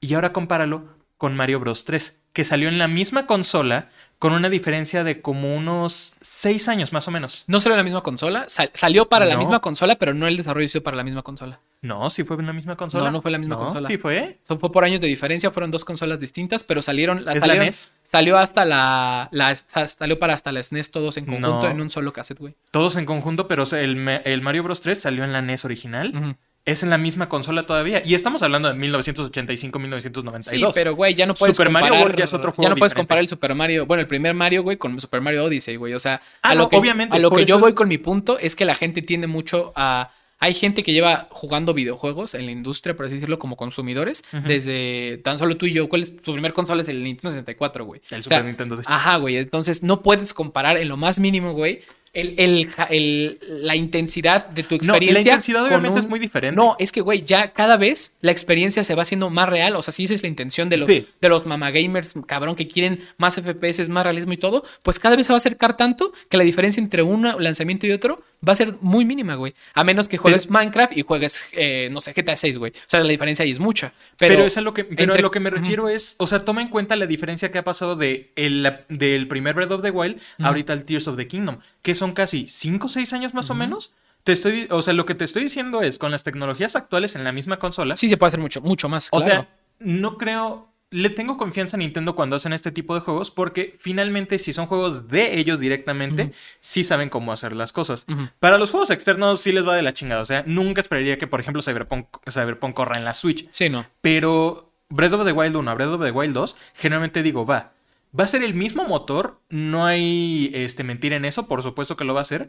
[0.00, 4.50] Y ahora compáralo con Mario Bros 3, que salió en la misma consola con una
[4.50, 7.44] diferencia de como unos 6 años más o menos.
[7.46, 10.66] No en la misma consola, sal- salió para la misma consola, pero no el desarrollo
[10.66, 11.58] hizo para la misma consola.
[11.80, 13.06] No, sí fue en la misma consola.
[13.06, 13.88] No, no fue la misma No, consola.
[13.88, 14.38] Sí fue.
[14.46, 17.64] Son fue por años de diferencia, fueron dos consolas distintas, pero salieron, ¿Es la salieron-
[17.64, 17.92] NES?
[18.02, 21.70] salió hasta la, la- sa- salió para hasta la SNES todos en conjunto No.
[21.70, 22.54] en un solo cassette, güey.
[22.70, 23.96] Todos en conjunto, pero el,
[24.42, 26.12] Mario Bros 3 salió en la NES original.
[26.14, 26.34] Ujú.
[26.66, 28.02] Es en la misma consola todavía.
[28.04, 30.42] Y estamos hablando de 1985-1992.
[30.42, 32.04] Sí, pero güey, ya no puedes Super Mario comparar.
[32.06, 34.34] World ya es otro ya juego no puedes comparar el Super Mario, bueno, el primer
[34.34, 35.94] Mario, güey, con Super Mario Odyssey, güey.
[35.94, 37.98] O sea, Ah, a lo no, que, obviamente, a lo que yo voy con mi
[37.98, 40.10] punto es que la gente tiende mucho a.
[40.42, 45.18] Hay gente que lleva jugando videojuegos en la industria, por así decirlo, como consumidores, desde
[45.22, 45.86] tan solo tú y yo.
[45.90, 46.80] ¿Cuál es tu primer consola?
[46.80, 48.00] Es el Nintendo 64, güey.
[48.10, 48.76] El O sea, Super Nintendo.
[48.76, 48.90] de hecho.
[48.90, 49.36] Ajá, güey.
[49.36, 54.62] Entonces no puedes comparar en lo más mínimo, güey, el, el, el- la intensidad de
[54.64, 55.12] tu No, experiencia.
[55.14, 56.56] la intensidad obviamente un- es muy diferente.
[56.56, 59.76] No, es que, güey, ya cada vez la experiencia se va haciendo más real.
[59.76, 61.06] O sea, si esa es la intención de los, Sí.
[61.20, 65.26] de los mamagamers, cabrón, que quieren más FPS, más realismo y todo, pues cada vez
[65.26, 68.56] se va a acercar tanto que la diferencia entre un lanzamiento y otro va a
[68.56, 69.54] ser muy mínima, güey.
[69.74, 72.72] A menos que juegues Minecraft y juegues, eh, no sé, GTA 6, güey.
[72.72, 73.92] O sea, la diferencia ahí es mucha.
[74.18, 76.44] Pero, Pero, es a lo que, pero a lo que me refiero es, o sea,
[76.44, 79.90] toma en cuenta la diferencia que ha pasado de el, del primer Breath of the
[79.90, 83.50] Wild ahorita al Tears of the Kingdom, que son casi 5 o 6 años más
[83.50, 83.94] o menos.
[84.24, 87.24] Te estoy, o sea, lo que te estoy diciendo es, con las tecnologías actuales en
[87.24, 89.32] la misma consola, Sí se puede hacer mucho, mucho más, o claro.
[89.32, 93.78] sea, no creo, le tengo confianza a Nintendo cuando hacen este tipo de juegos, porque
[93.80, 98.04] finalmente si son juegos de ellos directamente, sí saben cómo hacer las cosas.
[98.40, 101.26] Para los juegos externos sí les va de la chingada, o sea, nunca esperaría que,
[101.26, 103.48] por ejemplo, Cyberpunk, Cyberpunk corra en la Switch.
[103.52, 103.86] Sí, no.
[104.02, 107.72] Pero Breath of the Wild 1 a Breath of the Wild 2, generalmente digo, va.
[108.18, 112.04] Va a ser el mismo motor, no hay este, mentira en eso, por supuesto que
[112.04, 112.48] lo va a hacer,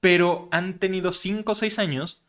[0.00, 2.22] pero han tenido 5 o 6 años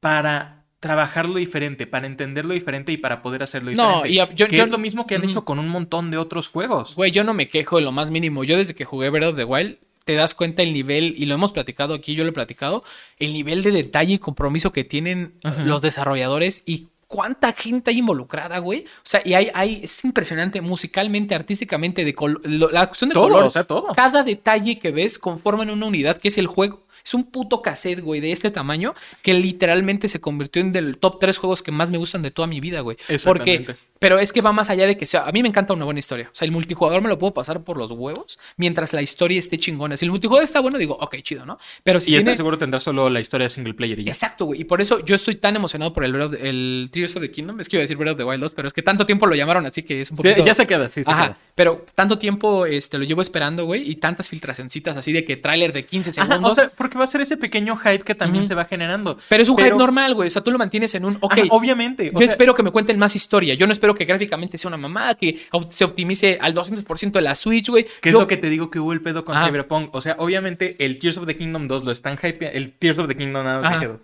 [0.00, 4.08] para trabajarlo diferente, para entenderlo diferente y para poder hacerlo No, diferente.
[4.10, 6.16] y a- yo- que yo- es lo mismo que han hecho con un montón de
[6.16, 6.94] otros juegos.
[6.94, 8.44] Güey, yo no me quejo de lo más mínimo.
[8.44, 11.34] Yo desde que jugué Breath of the Wild, te das cuenta el nivel, y lo
[11.34, 12.82] hemos platicado aquí, yo lo he platicado,
[13.18, 15.62] el nivel de detalle y compromiso que tienen Ajá.
[15.64, 18.84] los desarrolladores y cuánta gente hay involucrada, güey.
[18.84, 23.14] O sea, y hay, hay, es impresionante musicalmente, artísticamente, de col- lo- la cuestión de
[23.14, 23.44] Todo, color.
[23.46, 23.88] o sea, todo.
[23.96, 26.82] Cada detalle que ves conforman una unidad que es el juego.
[27.10, 31.18] Es un puto cassette, güey, de este tamaño que literalmente se convirtió en del top
[31.18, 32.96] 3 juegos que más me gustan de toda mi vida, güey.
[33.24, 33.74] Porque, Exactamente.
[33.98, 35.24] pero es que va más allá de que sea.
[35.26, 36.28] A mí me encanta una buena historia.
[36.30, 39.58] O sea, el multijugador me lo puedo pasar por los huevos mientras la historia esté
[39.58, 39.96] chingona.
[39.96, 41.58] Si el multijugador está bueno, digo, ok, chido, ¿no?
[41.82, 42.30] Pero si y tiene.
[42.30, 44.12] este seguro tendrá solo la historia de single player y ya.
[44.12, 44.60] Exacto, güey.
[44.60, 47.30] Y por eso yo estoy tan emocionado por el, Breath of- el Tears of the
[47.32, 47.58] Kingdom.
[47.58, 49.26] Es que iba a decir Breath of the Wild 2, pero es que tanto tiempo
[49.26, 50.44] lo llamaron así que es un Sí, poquito.
[50.46, 51.38] ya se queda, sí, se Ajá, queda.
[51.56, 55.72] pero tanto tiempo este, lo llevo esperando, güey, y tantas filtracioncitas así de que tráiler
[55.72, 56.52] de 15 Ajá, segundos.
[56.52, 59.18] o sea, porque va a ser ese pequeño hype que también se va generando.
[59.28, 60.28] Pero es un hype normal, güey.
[60.28, 61.18] O sea, tú lo mantienes en un.
[61.20, 61.38] Ok.
[61.50, 62.12] Obviamente.
[62.12, 63.54] Yo espero que me cuenten más historia.
[63.54, 67.34] Yo no espero que gráficamente sea una mamada, que se optimice al 200% de la
[67.34, 67.86] Switch, güey.
[68.00, 68.18] ¿Qué yo...
[68.18, 69.36] es lo que te digo que hubo el pedo con.
[69.36, 69.94] Cyberpunk?
[69.94, 72.56] O sea, obviamente el Tears of the Kingdom 2 lo están hype.
[72.56, 74.00] El Tears of the Kingdom 2.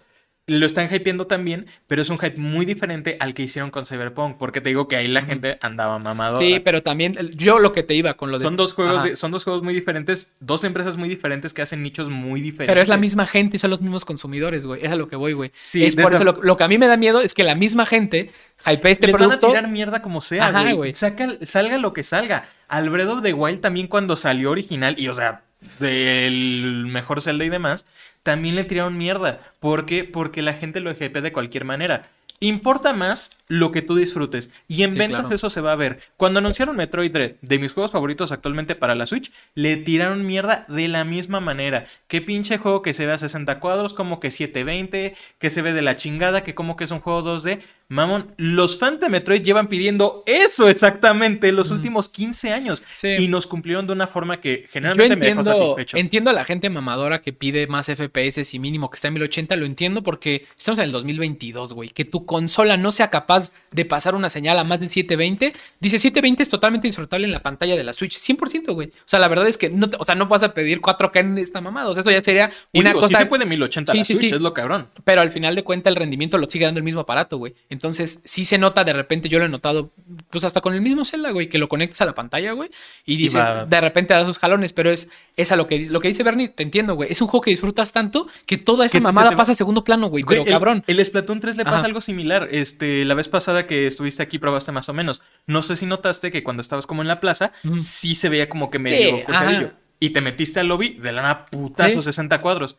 [0.48, 4.36] Lo están hypeando también, pero es un hype muy diferente al que hicieron con Cyberpunk.
[4.36, 6.38] Porque te digo que ahí la gente andaba mamado.
[6.38, 8.44] Sí, pero también yo lo que te iba con lo de.
[8.44, 11.82] Son dos juegos, de- son dos juegos muy diferentes, dos empresas muy diferentes que hacen
[11.82, 12.68] nichos muy diferentes.
[12.68, 14.84] Pero es la misma gente y son los mismos consumidores, güey.
[14.84, 15.50] Es a lo que voy, güey.
[15.52, 17.56] Sí, es por eso lo, lo que a mí me da miedo es que la
[17.56, 18.30] misma gente
[18.64, 19.48] hypee este Les van a producto.
[19.48, 20.94] tirar mierda como sea, Ajá, güey.
[20.94, 22.46] Salga lo que salga.
[22.68, 25.42] Al Breath of the Wild también cuando salió original, y o sea,
[25.78, 27.84] del mejor Zelda y demás,
[28.22, 29.40] también le tiraron mierda.
[29.60, 30.04] ¿Por qué?
[30.04, 32.08] Porque la gente lo hypea de cualquier manera.
[32.38, 34.50] Importa más lo que tú disfrutes.
[34.68, 35.34] Y en Sí, ventas claro.
[35.34, 36.00] eso se va a ver.
[36.18, 40.66] Cuando anunciaron Metroid Dread, de mis juegos favoritos actualmente para la Switch, le tiraron mierda
[40.68, 41.86] de la misma manera.
[42.08, 45.72] Qué pinche juego que se ve a 60 cuadros, como que 720, que se ve
[45.72, 47.62] de la chingada, que como que es un juego 2D.
[47.88, 52.82] Mamón, los fans de Metroid llevan pidiendo eso exactamente los últimos 15 años.
[52.94, 53.08] Sí.
[53.18, 55.96] Y nos cumplieron de una forma que generalmente me dejó satisfecho.
[55.96, 59.54] entiendo a la gente mamadora que pide más FPS y mínimo que está en 1080,
[59.54, 61.90] lo entiendo porque estamos en el 2022, güey.
[61.90, 65.52] Que tu consola no sea capaz de pasar una señal a más de 720.
[65.78, 68.88] Dice 720 es totalmente disfrutable en la pantalla de la Switch, 100%, güey.
[68.88, 71.20] O sea, la verdad es que no, te- o sea, no vas a pedir 4K
[71.20, 71.88] en esta mamada.
[71.88, 73.16] O sea, eso ya sería una digo, cosa.
[73.18, 74.88] sí se puede 1080 Sí, la sí, Switch, es lo cabrón.
[75.04, 77.54] Pero al final de cuentas el rendimiento lo sigue dando el mismo aparato, güey.
[77.76, 79.92] Entonces sí se nota de repente, yo lo he notado,
[80.30, 82.70] pues hasta con el mismo Zelda, güey, que lo conectas a la pantalla, güey.
[83.04, 86.08] Y dices, de repente da sus jalones, pero es, es a lo que, lo que
[86.08, 87.12] dice Bernie, te entiendo, güey.
[87.12, 90.06] Es un juego que disfrutas tanto que toda esa mamada te pasa a segundo plano,
[90.08, 90.24] güey.
[90.26, 90.82] Pero el- cabrón.
[90.86, 91.86] El, Splatoon 3 le pasa Ajá.
[91.86, 92.48] algo similar.
[92.50, 95.20] Este, la vez pasada que estuviste aquí probaste más o menos.
[95.46, 98.70] No sé si notaste que cuando estabas como en la plaza, sí se veía como
[98.70, 99.72] que Sí, medio ajá.
[99.98, 102.02] Y te metiste al lobby de la nada putazo, Sí.
[102.02, 102.76] 60 cuadros.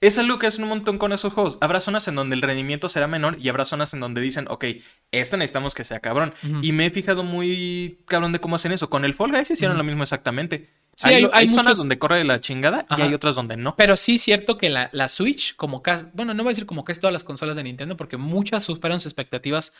[0.00, 1.56] Es algo que hacen un montón con esos juegos.
[1.60, 4.64] Habrá zonas en donde el rendimiento será menor y habrá zonas en donde dicen, ok,
[5.10, 6.34] esta necesitamos que sea cabrón.
[6.62, 8.90] Y me he fijado muy cabrón de cómo hacen eso.
[8.90, 10.68] Con el Fall Guys hicieron lo mismo exactamente.
[10.96, 13.74] Sí, hay hay- hay hay zonas donde corre la chingada y hay otras donde no.
[13.76, 16.66] Pero sí es cierto que la, la Switch, como casi, bueno, no voy a decir
[16.66, 19.72] como casi todas las consolas de Nintendo, porque muchas superan sus expectativas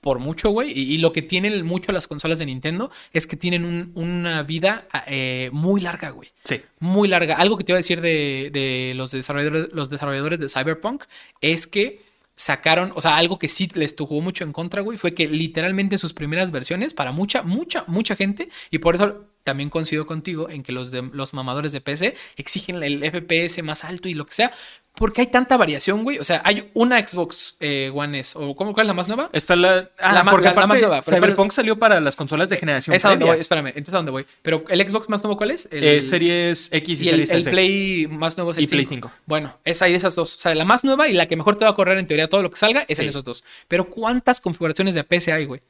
[0.00, 0.70] por mucho, güey.
[0.70, 4.42] Y, y lo que tienen mucho las consolas de Nintendo es que tienen un- una
[4.44, 6.28] vida eh, muy larga, güey.
[6.44, 6.60] Sí.
[6.78, 7.36] Muy larga.
[7.36, 11.04] Algo que te iba a decir de, de los, desarrolladores, los desarrolladores de Cyberpunk
[11.40, 12.04] es que
[12.36, 15.96] sacaron, o sea, algo que sí les jugó mucho en contra, güey, fue que literalmente
[15.98, 20.62] sus primeras versiones, para mucha, mucha, mucha gente, y por eso también coincido contigo en
[20.62, 24.34] que los, de, los mamadores de PC exigen el FPS más alto y lo que
[24.34, 24.52] sea,
[24.96, 26.18] porque hay tanta variación, güey.
[26.18, 29.28] O sea, hay una Xbox eh, One S, o ¿cómo, ¿cuál es la más nueva?
[29.32, 29.90] Está la.
[29.98, 32.96] Ah, La porque la- más nueva, pero Cyberpunk salió para las consolas de generación.
[32.96, 34.26] Es a donde voy, espérame, entonces a dónde voy.
[34.42, 35.68] Pero el Xbox más nuevo, ¿cuál es?
[35.70, 37.50] El, Eh, series X y, y el, Series el S.
[37.50, 39.08] Play más nuevo es el Y Play 5.
[39.08, 39.22] 5.
[39.26, 40.34] Bueno, es ahí de esas dos.
[40.34, 42.28] O sea, la más nueva y la que mejor te va a correr en teoría
[42.28, 43.44] todo lo que salga es en esos dos.
[43.68, 45.60] Pero ¿cuántas configuraciones de PC hay, güey?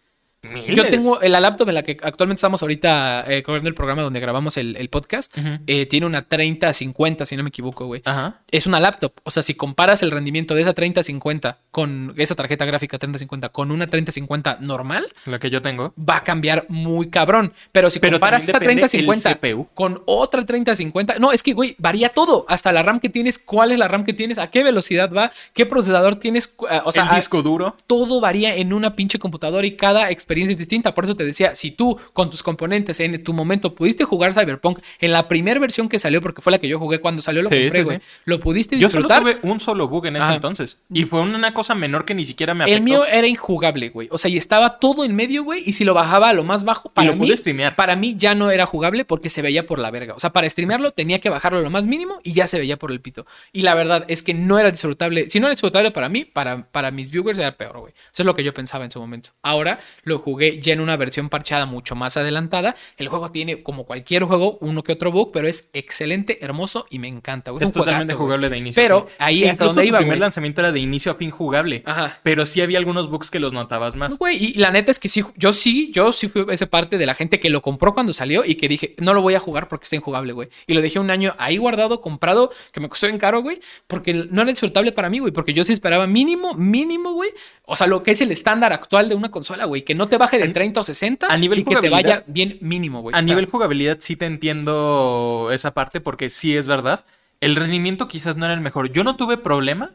[0.52, 0.74] Miles.
[0.76, 4.02] Yo tengo en la laptop en la que actualmente estamos ahorita eh, corriendo el programa
[4.02, 5.37] donde grabamos el, el podcast.
[5.66, 8.02] Eh, tiene una 3050, si no me equivoco, güey.
[8.04, 8.40] Ajá.
[8.50, 9.12] Es una laptop.
[9.24, 13.70] O sea, si comparas el rendimiento de esa 3050 con esa tarjeta gráfica 3050 con
[13.70, 15.94] una 3050 normal, La que yo tengo.
[15.98, 17.52] va a cambiar muy cabrón.
[17.72, 19.68] Pero si Pero comparas esa también depende el 3050 CPU.
[19.74, 22.44] con otra 3050, no, es que, güey, varía todo.
[22.48, 25.32] Hasta la RAM que tienes, cuál es la RAM que tienes, a qué velocidad va,
[25.52, 26.54] qué procesador tienes.
[26.70, 27.76] ah, O sea, el disco duro.
[27.87, 30.94] todo varía en una pinche computadora y cada experiencia es distinta.
[30.94, 34.79] Por eso te decía, si tú con tus componentes en tu momento pudiste jugar Cyberpunk
[35.01, 37.49] en la primera versión que salió, porque fue la que yo jugué cuando salió, lo
[37.51, 37.99] Sí, compré, güey.
[37.99, 38.05] sí.
[38.25, 39.38] Lo pudiste Yo solo disfrutar.
[39.40, 40.35] tuve un solo bug en ese Ajá.
[40.35, 40.79] entonces.
[40.92, 42.77] Y fue una cosa menor que ni siquiera me afectó.
[42.77, 44.09] El mío era injugable, güey.
[44.11, 45.62] O sea, y estaba todo en medio, güey.
[45.66, 47.75] Y si lo bajaba a lo más bajo, para lo mí, pude streamear.
[47.77, 50.14] para mí ya no era jugable porque se veía por la verga.
[50.14, 52.77] O sea, para streamearlo tenía que bajarlo a lo más mínimo y ya se veía
[52.77, 53.27] por el pito.
[53.53, 55.31] Y la verdad es que no era disfrutable.
[55.31, 57.92] Si no era disfrutable para mí, para, para mis viewers era peor, güey.
[58.12, 59.31] Eso es lo que yo pensaba en su momento.
[59.42, 62.76] Ahora lo jugué ya en una versión parchada mucho más adelantada.
[62.96, 66.98] El juego tiene, como cualquier juego, uno que otro bug, pero es excelente, hermoso y
[66.98, 67.50] me encanta.
[67.50, 67.62] güey.
[67.62, 68.83] Es un totalmente juegazo, jugable de inicio.
[68.83, 70.20] Pero ahí E hasta donde iba, primer güey.
[70.20, 71.83] lanzamiento era de inicio a fin jugable.
[71.85, 72.20] Ajá.
[72.22, 74.11] Pero sí había algunos bugs que los notabas más.
[74.11, 76.98] No, güey, y la neta es que sí, yo sí, yo sí fui esa parte
[76.98, 79.40] de la gente que lo compró cuando salió y que dije, no lo voy a
[79.40, 80.48] jugar porque está injugable, güey.
[80.66, 84.14] Y lo dejé un año ahí guardado, comprado, que me costó en caro, güey, porque
[84.14, 87.31] no era disfrutable para mí, güey, porque yo sí esperaba mínimo, mínimo, güey.
[87.64, 90.18] O sea, lo que es el estándar actual de una consola, güey, que no te
[90.18, 93.14] baje de 30 o 60 a nivel y que te vaya bien mínimo, güey.
[93.14, 97.04] A O sea, nivel jugabilidad sí te entiendo esa parte porque sí es verdad.
[97.40, 98.90] El rendimiento quizás no era el mejor.
[98.92, 99.90] Yo no tuve problema,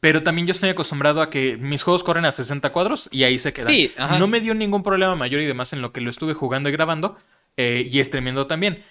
[0.00, 3.38] pero también yo estoy acostumbrado a que mis juegos corren a 60 cuadros y ahí
[3.38, 3.68] se quedan.
[3.68, 6.68] Sí, no me dio ningún problema mayor y demás en lo que lo estuve jugando
[6.70, 7.16] y grabando
[7.56, 8.82] eh, y streamiendo también.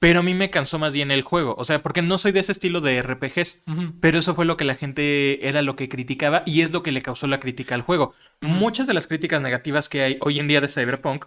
[0.00, 1.54] Pero a mí me cansó más bien el juego.
[1.58, 3.62] O sea, porque no soy de ese estilo de RPGs.
[4.00, 6.90] Pero eso fue lo que la gente era lo que criticaba y es lo que
[6.90, 8.14] le causó la crítica al juego.
[8.40, 11.26] Muchas de las críticas negativas que hay hoy en día de Cyberpunk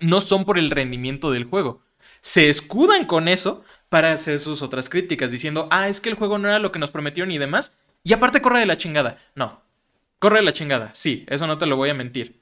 [0.00, 1.82] no son por el rendimiento del juego.
[2.20, 6.38] Se escudan con eso para hacer sus otras críticas, diciendo, ah, es que el juego
[6.38, 7.76] no era lo que nos prometieron y demás.
[8.04, 9.18] Y aparte corre de la chingada.
[9.34, 9.60] No,
[10.20, 10.90] corre de la chingada.
[10.94, 12.40] Sí, eso no te lo voy a mentir.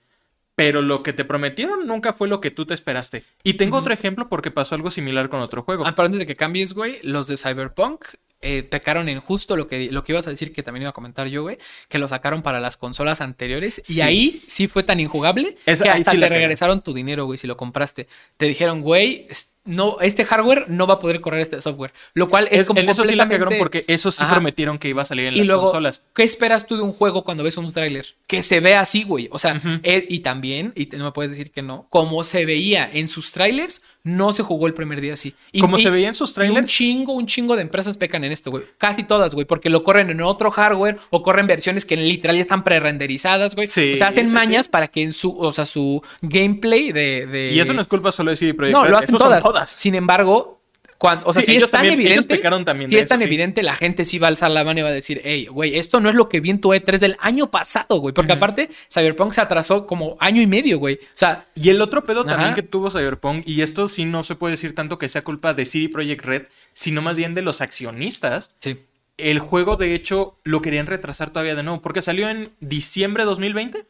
[0.56, 3.24] Pero lo que te prometieron nunca fue lo que tú te esperaste.
[3.42, 5.84] Y tengo otro ejemplo porque pasó algo similar con otro juego.
[5.86, 8.04] Ah, pero antes de que cambies, güey, los de Cyberpunk
[8.40, 10.94] eh, pecaron en justo lo que, lo que ibas a decir, que también iba a
[10.94, 13.82] comentar yo, güey, que lo sacaron para las consolas anteriores.
[13.90, 17.38] Y ahí sí fue tan injugable Esa- que hasta sí te regresaron tu dinero, güey,
[17.38, 18.06] si lo compraste.
[18.36, 19.26] Te dijeron, güey,
[19.64, 21.92] no, este hardware no va a poder correr este software.
[22.14, 24.32] Lo cual es, Es- como en eso sí la cagaron completamente- porque eso sí Ajá.
[24.34, 26.02] prometieron que iba a salir en Y las luego, consolas.
[26.14, 28.06] ¿qué esperas tú de un juego cuando ves un tráiler?
[28.26, 29.28] Que se vea así, güey.
[29.32, 32.44] O sea, eh, y también, y te- no me puedes decir que no, como se
[32.46, 35.34] veía en sus trailers, no se jugó el primer día así.
[35.50, 37.96] Y- Como y- se veía en sus y un trailers, chingo, un chingo de empresas
[37.96, 38.64] pecan en esto, güey.
[38.76, 42.42] Casi todas, güey, porque lo corren en otro hardware o corren versiones que literal ya
[42.42, 43.66] están pre-renderizadas, güey.
[43.68, 44.34] Sí, o sea, hacen sí, sí.
[44.34, 47.26] mañas para que en su, o sea, su gameplay de...
[47.26, 49.70] de- y eso no es culpa solo de CD Projekt no, lo hacen son todas.
[49.70, 50.60] Sin embargo,
[50.98, 53.24] cuando, o sea, Sí, si ellos es tan también- evidente, también si es tan sí.
[53.26, 55.76] evidente, la gente sí va a alzar la mano y va a decir, hey, güey,
[55.76, 58.14] esto no es lo que vi en tu E3 del año pasado, güey.
[58.14, 60.94] Porque aparte, Cyberpunk se atrasó como año y medio, güey.
[60.94, 64.34] O sea, Y el otro pedo también que tuvo Cyberpunk, y esto sí no se
[64.36, 67.60] puede decir tanto que sea culpa de CD Projekt Red, sino más bien de los
[67.60, 68.50] accionistas.
[68.58, 68.78] sí.
[69.16, 73.26] El juego, de hecho, lo querían retrasar todavía de nuevo, porque salió en diciembre de
[73.28, 73.84] 2020.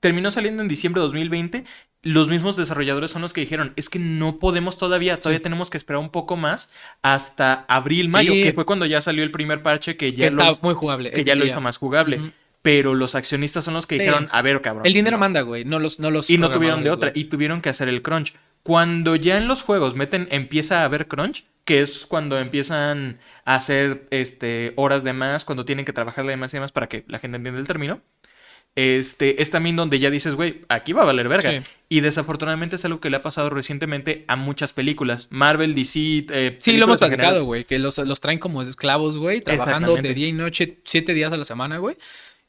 [0.00, 1.64] Terminó saliendo en diciembre de 2020.
[2.04, 5.78] Los mismos desarrolladores son los que dijeron, es que no podemos todavía, todavía tenemos que
[5.78, 6.70] esperar un poco más
[7.02, 8.42] hasta abril, mayo, Sí.
[8.42, 11.10] que fue cuando ya salió el primer parche que que ya, está los- muy jugable.
[11.10, 12.32] que ya lo hizo más jugable.
[12.62, 14.00] Pero los accionistas son los que Sí.
[14.02, 14.86] dijeron, a ver, cabrón.
[14.86, 15.20] El dinero no".
[15.20, 15.64] manda, güey.
[15.66, 17.12] No los, no los Y no tuvieron de otra.
[17.14, 18.34] Y tuvieron que hacer el crunch.
[18.62, 23.56] Cuando ya en los juegos meten, empieza a haber crunch, que es cuando empiezan a
[23.56, 27.04] hacer este, horas de más, cuando tienen que trabajar de más y demás para que
[27.06, 28.00] la gente entienda el término.
[28.76, 31.50] Este, es también donde ya dices, güey, aquí va a valer verga.
[31.50, 31.70] Sí.
[31.88, 35.28] Y desafortunadamente es algo que le ha pasado recientemente a muchas películas.
[35.30, 36.26] Marvel, DC.
[36.30, 37.64] eh, Sí, lo hemos platicado, güey.
[37.64, 39.40] Que los, los traen como esclavos, güey.
[39.40, 41.96] Trabajando de día y noche, siete días a la semana, güey.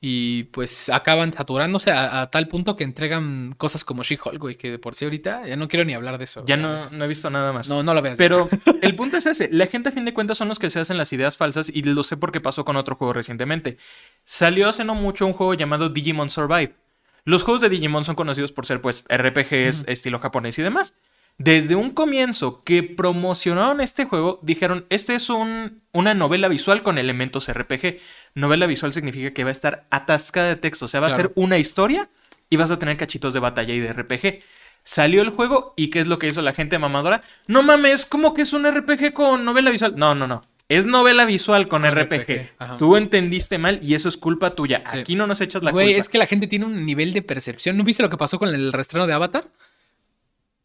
[0.01, 4.55] Y pues acaban saturándose a, a tal punto que entregan cosas como She-Hulk, güey.
[4.55, 6.43] Que de por sí ahorita ya no quiero ni hablar de eso.
[6.45, 7.69] Ya no, no he visto nada más.
[7.69, 8.17] No, no lo veas.
[8.17, 8.49] Pero
[8.81, 9.49] el punto es ese.
[9.51, 11.81] La gente a fin de cuentas son los que se hacen las ideas falsas y
[11.83, 13.77] lo sé porque pasó con otro juego recientemente.
[14.23, 16.75] Salió hace no mucho un juego llamado Digimon Survive.
[17.23, 20.95] Los juegos de Digimon son conocidos por ser pues RPGs, estilo japonés y demás.
[21.37, 26.97] Desde un comienzo que promocionaron este juego, dijeron, este es un, una novela visual con
[26.97, 27.97] elementos RPG.
[28.35, 31.31] Novela visual significa que va a estar atascada de texto, o sea, va a ser
[31.35, 32.09] una historia
[32.49, 34.43] y vas a tener cachitos de batalla y de RPG.
[34.83, 37.21] Salió el juego y ¿qué es lo que hizo la gente mamadora?
[37.47, 39.95] No mames, ¿cómo que es un RPG con novela visual?
[39.97, 40.45] No, no, no.
[40.69, 42.77] Es novela visual con, Con RPG.
[42.77, 44.81] Tú entendiste mal y eso es culpa tuya.
[44.91, 44.99] Sí.
[44.99, 45.99] Aquí no nos echas la Güey, culpa.
[45.99, 47.77] es que la gente tiene un nivel de percepción.
[47.77, 49.47] ¿No viste lo que pasó con el reestreno de Avatar?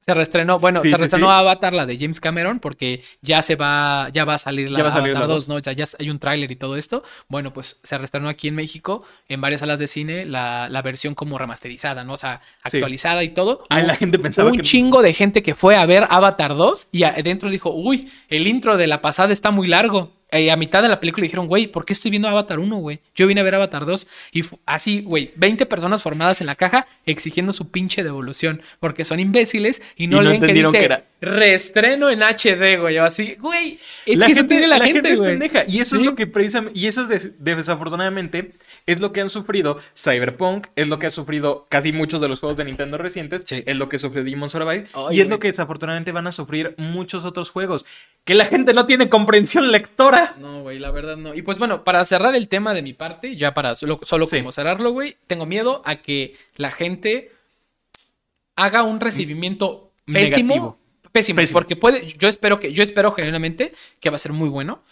[0.06, 1.32] Se reestrenó, bueno, Sí, se reestrenó sí.
[1.32, 4.84] Avatar, la de James Cameron, porque ya se va, ya va a salir la Ya
[4.84, 5.54] va a salir Avatar la 2, ¿no?
[5.56, 7.02] O sea, ya hay un tráiler y todo esto.
[7.28, 11.14] Bueno, pues se reestrenó aquí en México, en varias salas de cine, la, la versión
[11.14, 12.14] como remasterizada, ¿no?
[12.14, 13.62] O sea, actualizada y todo.
[13.68, 16.56] Ay, Hubo- la gente pensaba un que- chingo de gente que fue a ver Avatar
[16.56, 20.12] 2 y adentro dijo, uy, el intro de la pasada está muy largo.
[20.33, 23.01] Y a mitad de la película dijeron, güey, ¿por qué estoy viendo Avatar 1, güey?
[23.14, 24.07] Yo vine a ver Avatar 2.
[24.33, 28.62] Y así, güey, 20 personas formadas en la caja exigiendo su pinche devolución.
[28.79, 32.22] Porque son imbéciles y no, Y no leen que entendieron dice que era- reestreno en
[32.22, 32.98] HD, güey.
[32.98, 35.33] Así, güey, es la que eso gente, tiene la, la gente, es güey.
[35.38, 35.64] pendeja.
[35.68, 36.00] Y eso Sí.
[36.02, 36.78] es lo que precisamente.
[36.78, 38.52] Y eso es des- desafortunadamente.
[38.87, 40.68] Es lo que han sufrido Cyberpunk.
[40.74, 43.42] Es lo que ha sufrido casi muchos de los juegos de Nintendo recientes.
[43.44, 43.62] Sí.
[43.66, 44.87] Es lo que sufrió Demon Survive.
[44.87, 45.28] Y es güey.
[45.28, 47.85] lo que desafortunadamente van a sufrir muchos otros juegos.
[48.24, 50.35] Que la gente no tiene comprensión lectora.
[50.38, 51.35] No, güey, la verdad no.
[51.35, 54.38] Y pues bueno, para cerrar el tema de mi parte, ya para solo, solo Sí.
[54.38, 57.30] como cerrarlo, güey, tengo miedo a que la gente
[58.56, 59.87] haga un recibimiento.
[60.06, 60.35] Negativo.
[60.35, 60.78] Pésimo,
[61.12, 61.40] Pésimo.
[61.53, 64.83] porque puede, yo espero que, yo espero genuinamente que va a ser muy bueno.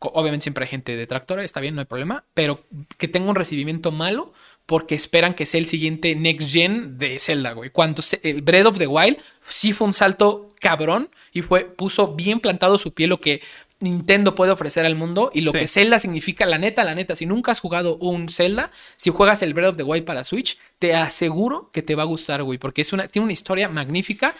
[0.00, 2.64] Obviamente siempre hay gente detractora, está bien, no hay problema, pero
[2.98, 4.32] que tenga un recibimiento malo
[4.66, 7.70] porque esperan que sea el siguiente next gen de Zelda, güey.
[7.70, 12.14] Cuando se- el Breath of the Wild sí fue un salto cabrón y fue puso
[12.14, 13.40] bien plantado su pie lo que
[13.80, 15.58] Nintendo puede ofrecer al mundo y lo Sí.
[15.58, 19.42] que Zelda significa, la neta, la neta, si nunca has jugado un Zelda, si juegas
[19.42, 22.58] el Breath of the Wild para Switch, te aseguro que te va a gustar, güey,
[22.58, 24.34] porque es una, tiene una historia magnífica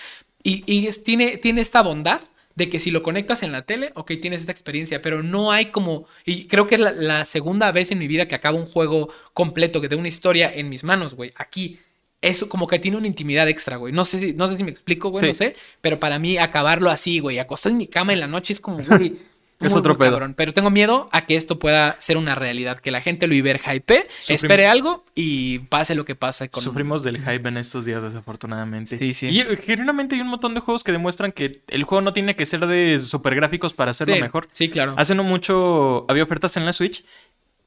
[0.45, 2.21] y, y es- tiene, tiene esta bondad
[2.55, 5.67] de que si lo conectas en la tele, ok, tienes esta experiencia, pero no hay
[5.73, 8.65] como, y creo que es la, la segunda vez en mi vida que acabo un
[8.67, 11.81] juego completo, que tengo una historia en mis manos, güey, aquí.
[12.23, 13.93] eso como que tiene una intimidad extra, güey.
[13.93, 15.29] No sé si, no sé si me explico, güey, Sí.
[15.29, 15.57] no sé.
[15.83, 18.79] Pero para mí, acabarlo así, güey, acostado en mi cama en la noche es como,
[18.85, 19.17] güey.
[19.61, 20.13] Es muy, otro muy pedo.
[20.13, 20.35] cabrón.
[20.35, 24.09] Pero tengo miedo a que esto pueda ser una realidad, que la gente lo hype,
[24.29, 28.99] espere algo y pase lo que pase con Sufrimos del hype en estos días, desafortunadamente.
[28.99, 29.29] Sí, sí.
[29.29, 32.37] Y eh, genuinamente hay un montón de juegos que demuestran que el juego no tiene
[32.37, 34.49] que ser de super gráficos para hacerlo Sí, mejor.
[34.53, 34.95] Sí, claro.
[34.97, 37.05] Hace no mucho había ofertas en la Switch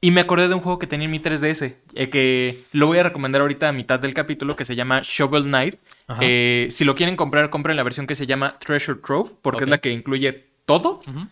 [0.00, 2.98] y me acordé de un juego que tenía en mi 3DS, eh, que lo voy
[2.98, 5.76] a recomendar ahorita a mitad del capítulo, que se llama Shovel Knight.
[6.20, 9.70] Eh, si lo quieren comprar, compren la versión que se llama Treasure Trove, porque es
[9.70, 11.00] la que incluye todo.
[11.06, 11.26] Ujú.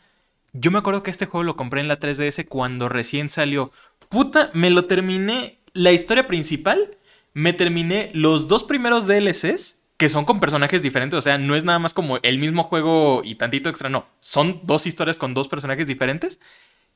[0.58, 3.72] Yo me acuerdo que este juego lo compré en la 3DS cuando recién salió.
[4.08, 5.58] Puta, me lo terminé.
[5.72, 6.96] La historia principal,
[7.34, 11.18] me terminé los dos primeros DLCs, que son con personajes diferentes.
[11.18, 14.06] O sea, no es nada más como el mismo juego y tantito extra, no.
[14.20, 16.40] Son dos historias con dos personajes diferentes.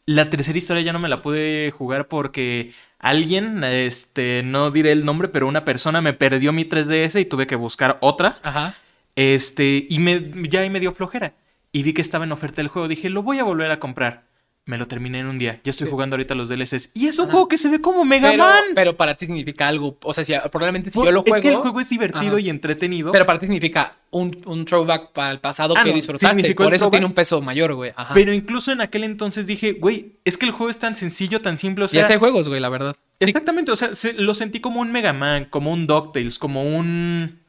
[0.06, 5.04] La tercera historia ya no me la pude jugar porque alguien, este, no diré el
[5.04, 8.38] nombre, pero una persona me perdió mi 3DS y tuve que buscar otra.
[8.42, 8.74] Ajá.
[9.16, 11.34] Este, y me, ya ahí me dio flojera.
[11.72, 12.88] Y vi que estaba en oferta el juego.
[12.88, 14.28] Dije, lo voy a volver a comprar.
[14.66, 15.58] Me lo terminé en un día.
[15.64, 15.90] Ya estoy Sí.
[15.90, 16.92] jugando ahorita los DLCs.
[16.94, 17.32] Y es un Ajá.
[17.32, 18.62] juego que se ve como Mega Pero, Man.
[18.74, 19.96] pero para ti significa algo.
[20.02, 21.42] O sea, si, probablemente si yo lo es juego.
[21.42, 22.40] que el juego es divertido Ajá.
[22.40, 23.10] y entretenido.
[23.10, 26.54] Pero para ti significa un, un throwback para el pasado Ah, que no, disfrutaste.
[26.54, 27.92] Por eso tiene un peso mayor, güey.
[27.96, 28.12] Ajá.
[28.14, 31.56] Pero incluso en aquel entonces dije, güey, es que el juego es tan sencillo, tan
[31.56, 31.86] simple.
[31.86, 32.94] O ya sea, hay juegos, güey, la verdad.
[33.18, 33.72] exactamente.
[33.72, 37.40] O sea, se- lo sentí como un Mega Man, como un DuckTales, como un.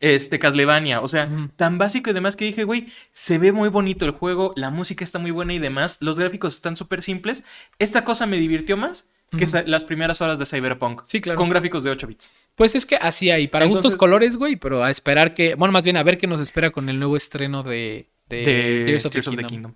[0.00, 1.00] Este, Castlevania.
[1.02, 4.52] O sea, tan básico y demás que dije, güey, se ve muy bonito el juego,
[4.56, 5.98] la música está muy buena y demás.
[6.00, 7.42] Los gráficos están súper simples.
[7.78, 11.02] Esta cosa me divirtió más que las primeras horas de Cyberpunk.
[11.06, 11.36] Sí, claro.
[11.38, 12.32] Con gráficos de 8 bits.
[12.56, 13.46] Pues es que así hay.
[13.46, 15.54] Para Entonces- gustos colores, güey, pero a esperar que.
[15.54, 18.06] Bueno, más bien a ver qué nos espera con el nuevo estreno de.
[18.28, 19.74] De, De Tears of, Tears the of the Kingdom.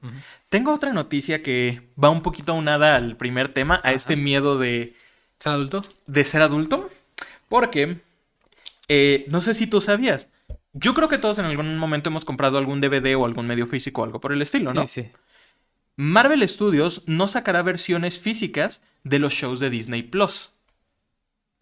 [0.49, 4.95] Tengo otra noticia que va un poquito aunada al primer tema, a este miedo de,
[5.41, 5.85] ¿Es adulto?
[6.07, 6.89] de ser adulto.
[7.49, 7.97] Porque,
[8.89, 10.29] eh, no sé si tú sabías,
[10.73, 14.03] yo creo que todos en algún momento hemos comprado algún DVD o algún medio físico
[14.03, 14.87] o algo por el estilo, ¿no?
[14.87, 15.11] Sí, sí.
[15.97, 20.53] Marvel Studios no sacará versiones físicas de los shows de Disney Plus.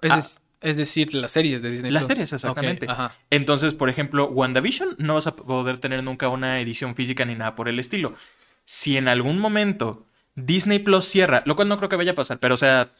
[0.00, 0.40] Es, Ah.
[0.62, 2.08] es decir, las series de Disney Las Plus.
[2.14, 2.86] series, exactamente.
[3.30, 7.54] Entonces, por ejemplo, WandaVision no vas a poder tener nunca una edición física ni nada
[7.54, 8.14] por el estilo.
[8.64, 12.38] Si en algún momento Disney Plus cierra, lo cual no creo que vaya a pasar,
[12.38, 12.90] pero o sea,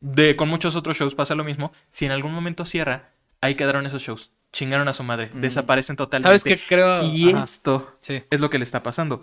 [0.00, 1.72] de, con muchos otros shows pasa lo mismo.
[1.88, 3.13] Si en algún momento cierra,
[3.44, 4.30] ahí quedaron esos shows.
[4.52, 5.30] Chingaron a su madre.
[5.34, 6.28] Desaparecen totalmente.
[6.28, 7.04] ¿Sabes qué creo?
[7.04, 7.42] Y Ajá.
[7.42, 8.22] esto Sí.
[8.30, 9.20] es lo que le está pasando.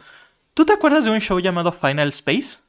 [0.54, 2.60] ¿Tú te acuerdas de un show llamado Final Space?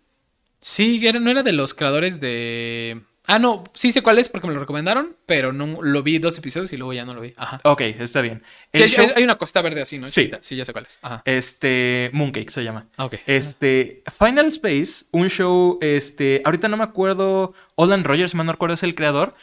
[0.60, 3.02] Sí, era- no era de los creadores de.
[3.26, 6.36] Ah, no, sí sé cuál es porque me lo recomendaron, pero no lo vi dos
[6.38, 7.32] episodios y luego ya no lo vi.
[7.36, 7.60] Ajá.
[7.64, 8.42] Ok, está bien.
[8.72, 10.08] Sí, hay, show, hay una costa verde así, ¿no?
[10.08, 10.30] Sí.
[10.40, 10.98] Sí, ya sé cuál es.
[11.02, 11.22] Ajá.
[11.24, 12.86] este, Mooncake se llama.
[12.96, 13.14] Ah, ok.
[13.26, 18.52] Este, Final Space, un show, este, ahorita no me acuerdo, Olan Rogers, si mal no
[18.52, 19.34] recuerdo, es el creador.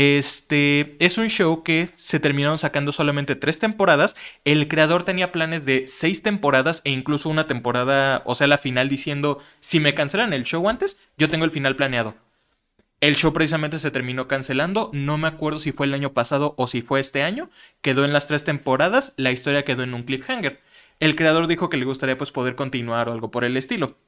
[0.00, 4.14] Este, es un show que se terminaron sacando solamente tres temporadas.
[4.44, 8.88] El creador tenía planes de seis temporadas e incluso una temporada, o sea, la final
[8.88, 12.14] diciendo, si me cancelan el show antes, yo tengo el final planeado.
[13.00, 16.68] El show precisamente se terminó cancelando, no me acuerdo si fue el año pasado o
[16.68, 17.50] si fue este año,
[17.82, 20.60] quedó en las tres temporadas, la historia quedó en un cliffhanger.
[21.00, 23.98] El creador dijo que le gustaría pues poder continuar o algo por el estilo.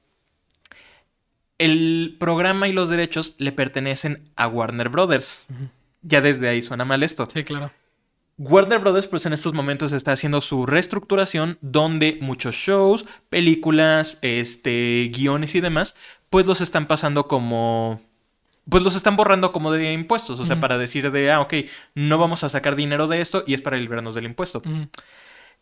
[1.58, 5.48] El programa y los derechos le pertenecen a Warner Brothers.
[6.02, 7.28] Ya desde ahí suena mal esto.
[7.30, 7.70] Sí, claro.
[8.38, 15.10] Warner Brothers, pues en estos momentos está haciendo su reestructuración, donde muchos shows, películas, este,
[15.14, 15.94] guiones y demás,
[16.30, 18.00] pues los están pasando como.
[18.68, 20.40] Pues los están borrando como de impuestos.
[20.40, 21.54] O sea, para decir de, ah, ok,
[21.94, 24.62] no vamos a sacar dinero de esto y es para librarnos del impuesto.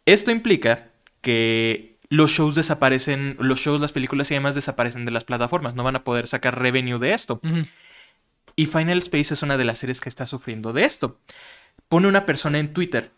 [0.05, 5.25] Esto implica que los shows desaparecen, los shows, las películas y demás desaparecen de las
[5.25, 5.75] plataformas.
[5.75, 7.41] No van a poder sacar revenue de esto.
[8.59, 11.21] Y Final Space es una de las series que está sufriendo de esto.
[11.89, 13.13] Pone una persona en Twitter.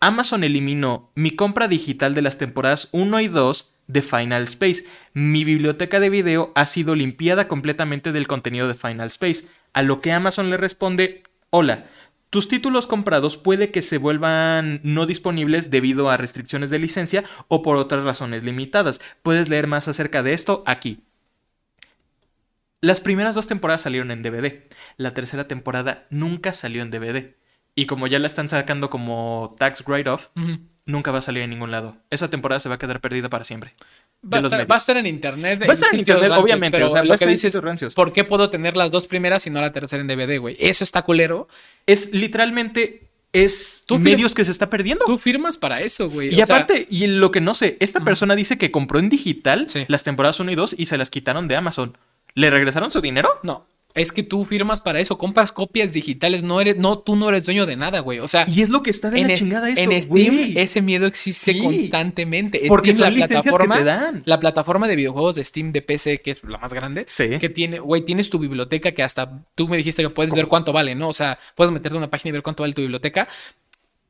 [0.00, 4.86] Amazon eliminó mi compra digital de las temporadas 1 y 2 de Final Space.
[5.12, 9.48] Mi biblioteca de video ha sido limpiada completamente del contenido de Final Space.
[9.74, 11.90] A lo que Amazon le responde, hola,
[12.30, 17.60] tus títulos comprados puede que se vuelvan no disponibles debido a restricciones de licencia o
[17.60, 19.02] por otras razones limitadas.
[19.22, 21.02] Puedes leer más acerca de esto aquí.
[22.86, 24.62] Las primeras dos temporadas salieron en DVD.
[24.96, 27.34] La tercera temporada nunca salió en DVD.
[27.74, 30.28] Y como ya la están sacando como tax write-off,
[30.84, 31.96] nunca va a salir en ningún lado.
[32.10, 33.74] Esa temporada se va a quedar perdida para siempre.
[34.24, 34.70] Va a, estar, medios.
[34.70, 35.62] va a estar en internet.
[35.62, 37.92] Va a estar en internet, rancios, obviamente, Pero o sea, lo que dices, rancios.
[37.92, 40.56] ¿por qué puedo tener las dos primeras y no la tercera en DVD, güey?
[40.60, 41.48] Eso está culero.
[41.86, 45.06] Es literalmente es Tú medios que se está perdiendo.
[45.06, 46.28] Tú firmas para eso, güey.
[46.28, 49.08] y O sea, aparte, y lo que no sé, esta persona dice que compró en
[49.08, 49.86] digital Sí.
[49.88, 51.98] las temporadas 1 y 2 y se las quitaron de Amazon.
[52.36, 53.28] ¿Le regresaron su dinero?
[53.42, 53.66] no.
[53.96, 57.46] Es que tú firmas para eso, compras copias digitales, no eres, no, tú no eres
[57.46, 58.18] dueño de nada, güey.
[58.18, 60.58] O sea, Y es lo que está de en, la chingada esto, en Steam güey.
[60.58, 61.62] ese miedo existe Sí.
[61.62, 62.60] constantemente.
[62.68, 64.22] Porque Steam, son licencias que te dan.
[64.26, 67.38] la plataforma de videojuegos de Steam de PC, que es la más grande, Sí.
[67.38, 70.74] que tiene, güey, tienes tu biblioteca que hasta tú me dijiste que puedes ver cuánto
[70.74, 71.08] vale, ¿no?
[71.08, 73.28] O sea, puedes meterte a una página y ver cuánto vale tu biblioteca.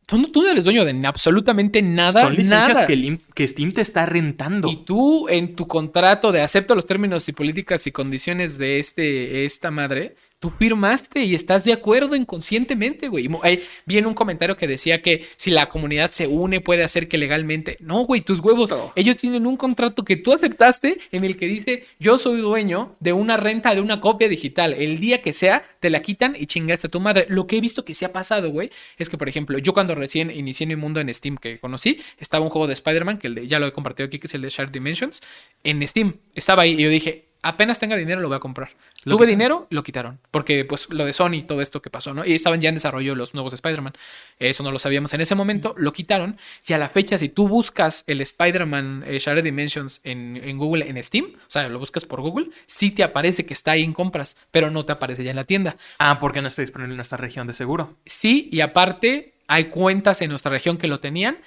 [0.06, 2.86] Tú, no- tú no eres dueño de absolutamente nada, Son licencias nada.
[2.86, 4.68] que, que Steam te está rentando.
[4.68, 9.44] Y tú en tu contrato de acepto los términos y políticas y condiciones de este,
[9.44, 10.14] esta madre,
[10.46, 13.28] tú firmaste y estás de acuerdo inconscientemente, güey.
[13.42, 17.08] Ahí vi en un comentario que decía que si la comunidad se une puede hacer
[17.08, 17.76] que legalmente.
[17.80, 18.70] No, güey, tus huevos.
[18.70, 18.92] No.
[18.94, 23.12] Ellos tienen un contrato que tú aceptaste en el que dice yo soy dueño de
[23.12, 24.72] una renta de una copia digital.
[24.74, 27.26] El día que sea, te la quitan y chingaste a tu madre.
[27.28, 29.96] Lo que he visto que se ha pasado, güey, es que, por ejemplo, yo cuando
[29.96, 33.34] recién inicié mi mundo en Steam que conocí, estaba un juego de Spider-Man, que el
[33.34, 35.22] de- ya lo he compartido aquí, que es el de Shared Dimensions,
[35.64, 36.14] en Steam.
[36.36, 38.70] Estaba ahí y yo dije, apenas tenga dinero lo voy a comprar.
[39.04, 39.28] Lo Tuve quitaron.
[39.28, 40.18] dinero, lo quitaron.
[40.30, 42.24] Porque, pues, lo de Sony, todo esto que pasó, ¿no?
[42.24, 43.92] Y estaban ya en desarrollo los nuevos Spider-Man.
[44.38, 46.38] Eso no lo sabíamos en ese momento, lo quitaron.
[46.66, 50.88] Y a la fecha, si tú buscas el Spider-Man eh, Shared Dimensions en, en Google,
[50.88, 53.92] en Steam, o sea, lo buscas por Google, sí te aparece que está ahí en
[53.92, 55.76] compras, pero no te aparece ya en la tienda.
[55.98, 57.96] Ah, porque no está disponible en nuestra región de seguro.
[58.04, 61.38] Sí, y aparte, hay cuentas en nuestra región que lo tenían,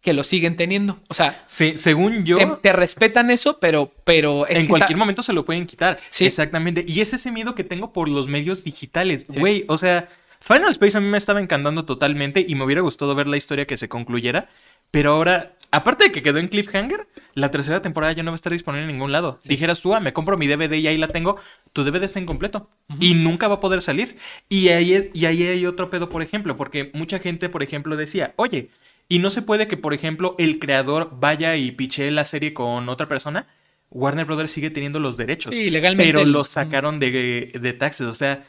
[0.00, 0.98] que lo siguen teniendo.
[1.08, 4.98] O sea, Sí, según yo, te, te respetan eso, pero, pero es en cualquier está-
[4.98, 5.98] momento se lo pueden quitar.
[6.08, 6.24] Sí.
[6.26, 6.84] Exactamente.
[6.88, 9.26] Y es ese miedo que tengo por los medios digitales.
[9.28, 10.08] Güey, o sea,
[10.40, 13.66] Final Space a mí me estaba encantando totalmente y me hubiera gustado ver la historia
[13.66, 14.48] que se concluyera.
[14.90, 18.36] Pero ahora, aparte de que quedó en cliffhanger, la tercera temporada ya no va a
[18.36, 19.38] estar disponible en ningún lado.
[19.44, 21.36] Dijeras tú, ah, me compro mi DVD y ahí la tengo,
[21.74, 24.16] tu DVD está incompleto y nunca va a poder salir.
[24.48, 28.32] Y ahí, y ahí hay otro pedo, por ejemplo, porque mucha gente, por ejemplo, decía,
[28.36, 28.70] oye,
[29.10, 32.88] y no se puede que, por ejemplo, el creador vaya y piche la serie con
[32.88, 33.46] otra persona.
[33.90, 35.52] Warner Brothers sigue teniendo los derechos.
[35.52, 38.06] Sí, legalmente Pero el- los sacaron de, de taxes.
[38.06, 38.46] O sea,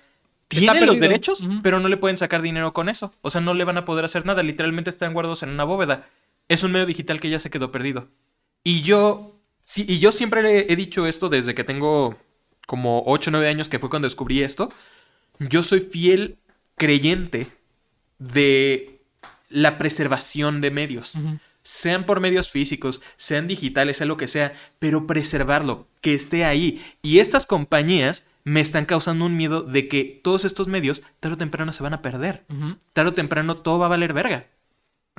[0.48, 3.14] tienen los derechos, pero no le pueden sacar dinero con eso.
[3.22, 4.44] O sea, no le van a poder hacer nada.
[4.44, 6.08] Literalmente están guardados en una bóveda.
[6.48, 8.10] Es un medio digital que ya se quedó perdido.
[8.64, 12.18] Y yo, sí, y yo siempre he dicho esto desde que tengo
[12.68, 14.70] como 8 o 9 años, que fue cuando descubrí esto.
[15.40, 16.38] Yo soy fiel
[16.76, 17.48] creyente
[18.20, 18.91] de
[19.52, 21.14] la preservación de medios.
[21.64, 26.84] Sean por medios físicos, sean digitales, sea lo que sea, pero preservarlo, que esté ahí.
[27.04, 31.38] Y estas compañías me están causando un miedo de que todos estos medios, tarde o
[31.38, 32.44] temprano, se van a perder.
[32.50, 32.78] Ujú.
[32.94, 34.48] Tarde o temprano todo va a valer verga.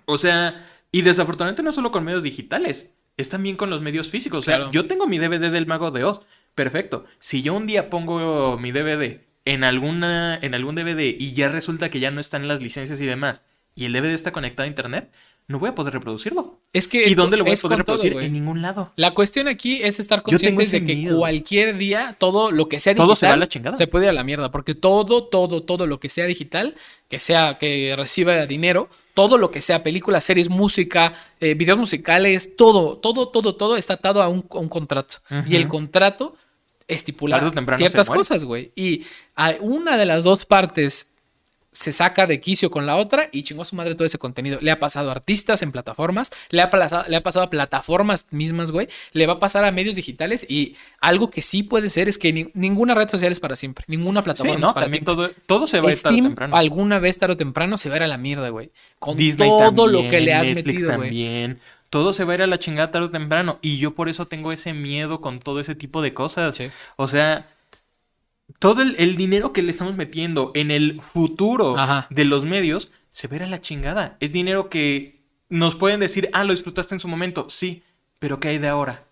[0.06, 4.40] O sea, y desafortunadamente no solo con medios digitales, es también con los medios físicos.
[4.40, 4.72] O sea, Claro.
[4.72, 6.20] yo tengo mi DVD del Mago de Oz.
[6.56, 7.04] Perfecto.
[7.20, 11.88] Si yo un día pongo mi DVD en alguna en algún DVD y ya resulta
[11.88, 13.42] que ya no están las licencias y demás,
[13.74, 15.10] y el DVD está conectado a internet,
[15.48, 16.58] no voy a poder reproducirlo.
[16.72, 18.16] Es que ¿Y es dónde lo voy a poder todo, reproducir?
[18.16, 18.92] en ningún lado.
[18.96, 21.18] La cuestión aquí es estar conscientes de que miedo.
[21.18, 23.76] cualquier día todo lo que sea digital Todo se va a la chingada.
[23.76, 26.74] se puede ir a la mierda, porque todo, todo, todo lo que sea digital,
[27.08, 32.56] que sea que reciba dinero, todo lo que sea películas, series, música, eh, videos musicales,
[32.56, 35.18] todo, todo, todo, todo está atado a un, a un contrato.
[35.46, 36.36] Y el contrato
[36.88, 38.72] estipula ciertas cosas, güey.
[38.74, 39.04] Y
[39.36, 41.11] a una de las dos partes
[41.72, 44.58] se saca de quicio con la otra y chingó a su madre todo ese contenido.
[44.60, 48.26] Le ha pasado a artistas en plataformas, le ha pasado, le ha pasado a plataformas
[48.30, 48.88] mismas, güey.
[49.12, 52.32] Le va a pasar a medios digitales y algo que sí puede ser es que
[52.32, 53.84] ni- ninguna red social es para siempre.
[53.88, 55.26] Ninguna Sí, plataforma es no, para también siempre.
[55.28, 56.56] todo, todo se va a estar Steam temprano.
[56.56, 58.70] alguna vez tarde o temprano se va a ir a la mierda, güey.
[58.98, 61.08] Con Disney todo lo que le has Netflix metido, güey.
[61.08, 61.58] también.
[61.88, 63.58] Todo se va a ir a la chingada tarde o temprano.
[63.62, 66.56] Y yo por eso tengo ese miedo con todo ese tipo de cosas.
[66.56, 66.70] Sí.
[66.96, 67.48] O sea,
[68.58, 72.06] todo el, el dinero que le estamos metiendo en el futuro Ajá.
[72.10, 74.16] de los medios se a la chingada.
[74.20, 77.46] Es dinero que nos pueden decir, ah, lo disfrutaste en su momento.
[77.50, 77.82] Sí,
[78.18, 79.04] pero ¿qué hay de ahora?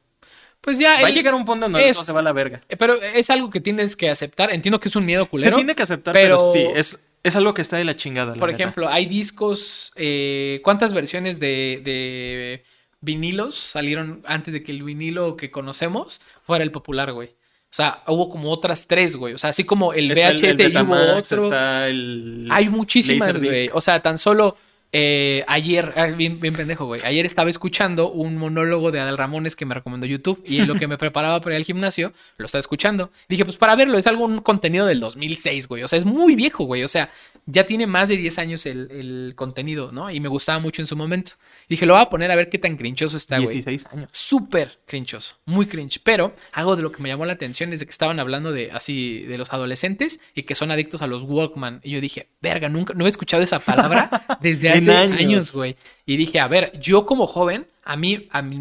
[0.60, 1.00] Pues ya.
[1.00, 2.60] Va a llegar un punto donde es- todo se va a la verga.
[2.68, 4.52] eh, Pero es algo que tienes que aceptar.
[4.52, 5.50] Entiendo que es un miedo culero.
[5.50, 8.34] se tiene que aceptar, pero, pero- sí, es, es algo que está de la chingada.
[8.34, 9.92] Por ejemplo, hay discos.
[9.96, 12.64] eh, ¿Cuántas versiones de, de
[13.00, 17.34] vinilos salieron antes de que el vinilo que conocemos fuera el popular, güey?
[17.70, 19.34] O sea, hubo como otras tres, güey.
[19.34, 21.44] O sea, así como el VHS y hubo otro.
[21.44, 23.70] está el Hay muchísimas, güey.
[23.72, 24.56] O sea, tan solo
[24.92, 27.00] eh, ayer, ah, bien, bien pendejo, güey.
[27.04, 30.74] Ayer estaba escuchando un monólogo de Adal Ramones que me recomendó YouTube y en lo
[30.74, 33.12] que me preparaba para ir al gimnasio, lo estaba escuchando.
[33.28, 35.84] Dije, pues para verlo, es algún contenido del 2006, güey.
[35.84, 36.82] O sea, es muy viejo, güey.
[36.82, 37.10] O sea,
[37.46, 40.10] ya tiene más de 10 años el, el contenido, ¿no?
[40.10, 41.32] Y me gustaba mucho en su momento.
[41.68, 43.54] Dije, lo voy a poner a ver qué tan crinchoso está, güey.
[43.54, 44.08] 16 años.
[44.12, 46.00] Súper crinchoso, muy cringe.
[46.02, 48.70] Pero algo de lo que me llamó la atención es de que estaban hablando de
[48.72, 51.80] así de los adolescentes y que son adictos a los Walkman.
[51.84, 54.10] Y yo dije, verga, nunca, no he escuchado esa palabra
[54.40, 55.52] desde hace Años.
[55.52, 55.76] güey.
[56.06, 58.58] Y dije, a ver, yo como joven, a mí, a mí,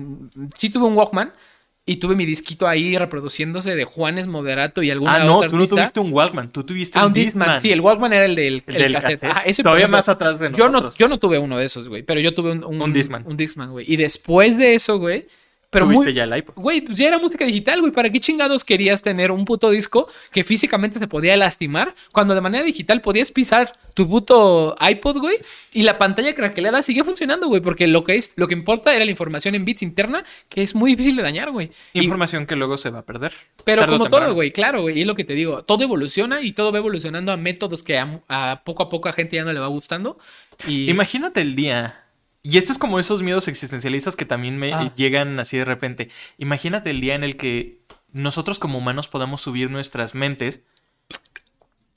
[0.57, 1.31] sí tuve un Walkman,
[1.85, 5.57] y tuve mi disquito ahí reproduciéndose de Juanes Moderato y alguna Ah, no, otra tú
[5.57, 7.45] no tuviste un Walkman, tú tuviste Ah, un Discman.
[7.47, 7.61] Discman.
[7.61, 9.21] Sí, el Walkman era el del, El el del cassette.
[9.21, 9.41] cassette.
[9.47, 10.95] Ese, Todavía más atrás de yo no, nosotros.
[10.97, 13.23] yo no tuve uno de esos, güey, pero yo tuve un, un, Un Discman.
[13.25, 13.91] Un Discman, güey.
[13.91, 15.25] Y después de eso, güey,
[15.69, 16.53] pero Tuviste muy, ya el iPod.
[16.55, 17.91] Güey, pues ya era música digital, güey.
[17.91, 22.41] ¿Para qué chingados querías tener un puto disco que físicamente se podía lastimar cuando de
[22.41, 25.37] manera digital podías pisar tu puto iPod, güey?
[25.71, 27.61] Y la pantalla craquelada sigue funcionando, güey.
[27.61, 30.73] Porque lo que es, lo que importa era la información en bits interna, que es
[30.73, 31.69] muy difícil de dañar, güey.
[31.93, 33.33] Y- Información que luego se va a perder.
[33.63, 34.25] pero como temprano.
[34.25, 36.79] todo, güey, claro, güey, y es lo que te digo, todo evoluciona y todo va
[36.79, 39.67] evolucionando a métodos que a, a poco a poco a gente ya no le va
[39.67, 40.17] gustando.
[40.67, 42.05] Y Imagínate el día.
[42.41, 44.93] Y esto es como esos miedos existencialistas que también me Ah.
[44.95, 46.09] llegan así de repente.
[46.37, 47.79] Imagínate el día en el que
[48.13, 50.61] nosotros como humanos podamos subir nuestras mentes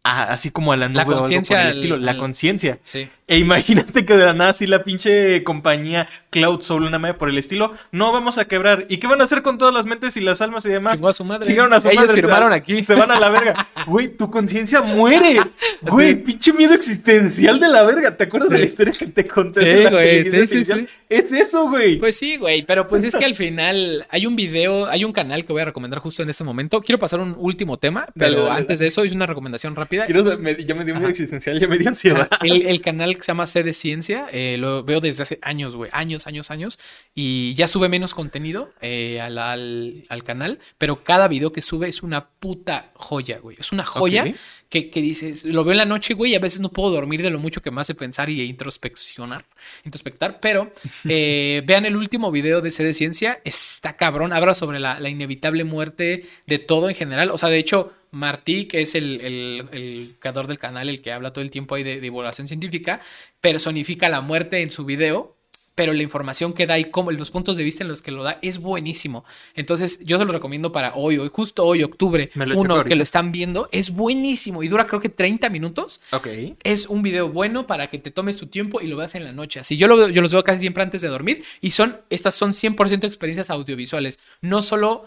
[0.04, 2.18] a- así como a la nube La o algo por el al- estilo, la al-
[2.18, 2.78] conciencia.
[2.82, 3.08] sí.
[3.32, 7.28] E imagínate que de la nada así la pinche compañía Cloud Soul, una madre por
[7.28, 8.86] el estilo, no vamos a quebrar.
[8.88, 10.94] ¿Y qué van a hacer con todas las mentes y las almas y demás?
[10.96, 11.46] Chingó a su madre.
[11.46, 12.82] Chingaron a su Ellos madre, firmaron se- aquí.
[12.82, 13.66] Se van a la verga.
[13.86, 15.40] Güey, tu conciencia muere.
[15.82, 18.16] Güey, pinche miedo existencial de la verga.
[18.16, 20.86] ¿Te acuerdas de la historia que te conté Sí, de la güey, sí, sí?
[21.08, 21.98] Es eso, güey.
[21.98, 25.44] Pues sí, güey, pero pues es que al final hay un video, hay un canal
[25.44, 26.80] que voy a recomendar justo en este momento.
[26.80, 30.04] Quiero pasar un último tema, pero Dale, dale, antes de eso es una recomendación rápida.
[30.04, 32.28] Quiero- me- ya me dio miedo existencial, ya me dio ansiedad.
[32.42, 35.74] El, el canal que se llama C de Ciencia, eh, lo veo desde hace años,
[35.76, 36.78] güey, años, años, años,
[37.14, 41.88] y ya sube menos contenido eh, al, al- al canal, pero cada video que sube
[41.88, 43.56] es una puta joya, güey.
[43.60, 44.24] Es una joya
[44.68, 47.22] que, que dices, lo veo en la noche, güey, y a veces no puedo dormir
[47.22, 49.44] de lo mucho que me hace pensar y introspeccionar,
[49.84, 50.72] introspectar, pero
[51.08, 55.08] eh, vean el último video de C de Ciencia, está cabrón, habla sobre la, la
[55.08, 57.92] inevitable muerte de todo en general, o sea, de hecho...
[58.12, 61.74] Martí, que es el, el- el creador del canal, el que habla todo el tiempo
[61.74, 63.00] ahí de, divulgación científica,
[63.40, 65.34] personifica la muerte en su video,
[65.74, 68.22] pero la información que da y cómo, los puntos de vista en los que lo
[68.22, 69.24] da es buenísimo.
[69.54, 72.74] Entonces, yo se lo recomiendo para hoy, hoy justo hoy, octubre Me lo checo 1,
[72.74, 72.88] ahorita.
[72.90, 76.02] que lo están viendo, es buenísimo y dura creo que 30 minutos.
[76.12, 76.28] Ok.
[76.62, 79.32] Es un video bueno para que te tomes tu tiempo y lo veas en la
[79.32, 79.60] noche.
[79.60, 82.50] Así yo, lo, yo los veo casi siempre antes de dormir y son, estas son
[82.52, 84.20] 100% experiencias audiovisuales.
[84.42, 85.06] No solo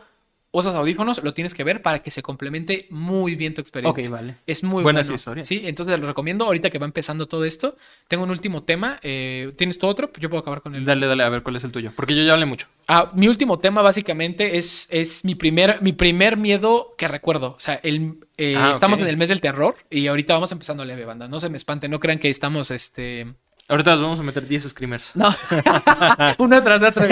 [0.57, 4.05] usas audífonos, lo tienes que ver para que se complemente muy bien tu experiencia.
[4.05, 4.37] Ok, vale.
[4.47, 5.15] Es muy Buenas bueno.
[5.15, 5.47] historias.
[5.47, 7.75] Sí, entonces lo recomiendo ahorita que va empezando todo esto.
[8.07, 8.99] Tengo un último tema.
[9.03, 10.11] eh, ¿Tienes tu otro?
[10.19, 10.85] Yo puedo acabar con el.
[10.85, 11.91] Dale, dale, a ver cuál es el tuyo.
[11.95, 12.67] Porque yo ya hablé mucho.
[12.87, 17.55] Ah, mi último tema básicamente es, es mi, primer, mi primer miedo que recuerdo.
[17.57, 20.85] O sea, el, eh, Ah, estamos en el mes del terror y ahorita vamos empezando
[20.85, 21.27] leve, banda.
[21.27, 23.27] No se me espanten, no crean que estamos este.
[23.67, 25.11] Ahorita nos vamos a meter 10 screamers.
[25.15, 25.29] No,
[26.37, 27.05] uno tras otro.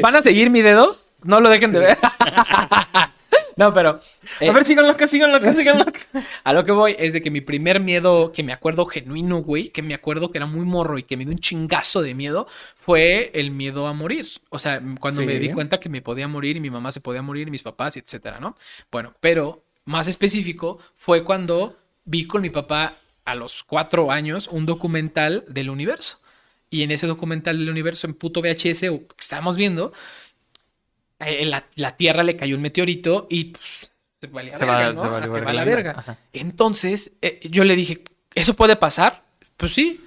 [0.00, 0.96] ¿Van a seguir mi dedo?
[1.24, 1.98] No lo dejen de ver.
[3.56, 4.00] no, pero.
[4.40, 6.00] eh, A ver, síganlo acá, síganlo acá, síganlo acá.
[6.44, 9.68] A lo que voy es de que mi primer miedo, que me acuerdo genuino, güey,
[9.70, 12.46] que me acuerdo que era muy morro y que me dio un chingazo de miedo,
[12.76, 14.26] fue el miedo a morir.
[14.50, 17.22] O sea, cuando me di cuenta que me podía morir y mi mamá se podía
[17.22, 18.56] morir y mis papás, y etcétera, ¿no?
[18.92, 22.94] Bueno, pero más específico fue cuando vi con mi papá
[23.24, 26.18] a los cuatro años un documental del universo.
[26.70, 29.92] Y en ese documental del universo, en puto VHS, o que estábamos viendo,
[31.20, 34.92] eh, la, la Tierra le cayó un meteorito y pues, se valía Se verga, va-
[35.20, 35.26] ¿no?
[35.26, 35.94] se verga la verga.
[35.98, 36.16] Ajá.
[36.32, 38.02] Entonces, eh, yo le dije,
[38.34, 39.22] ¿eso puede pasar?
[39.56, 40.00] Pues sí.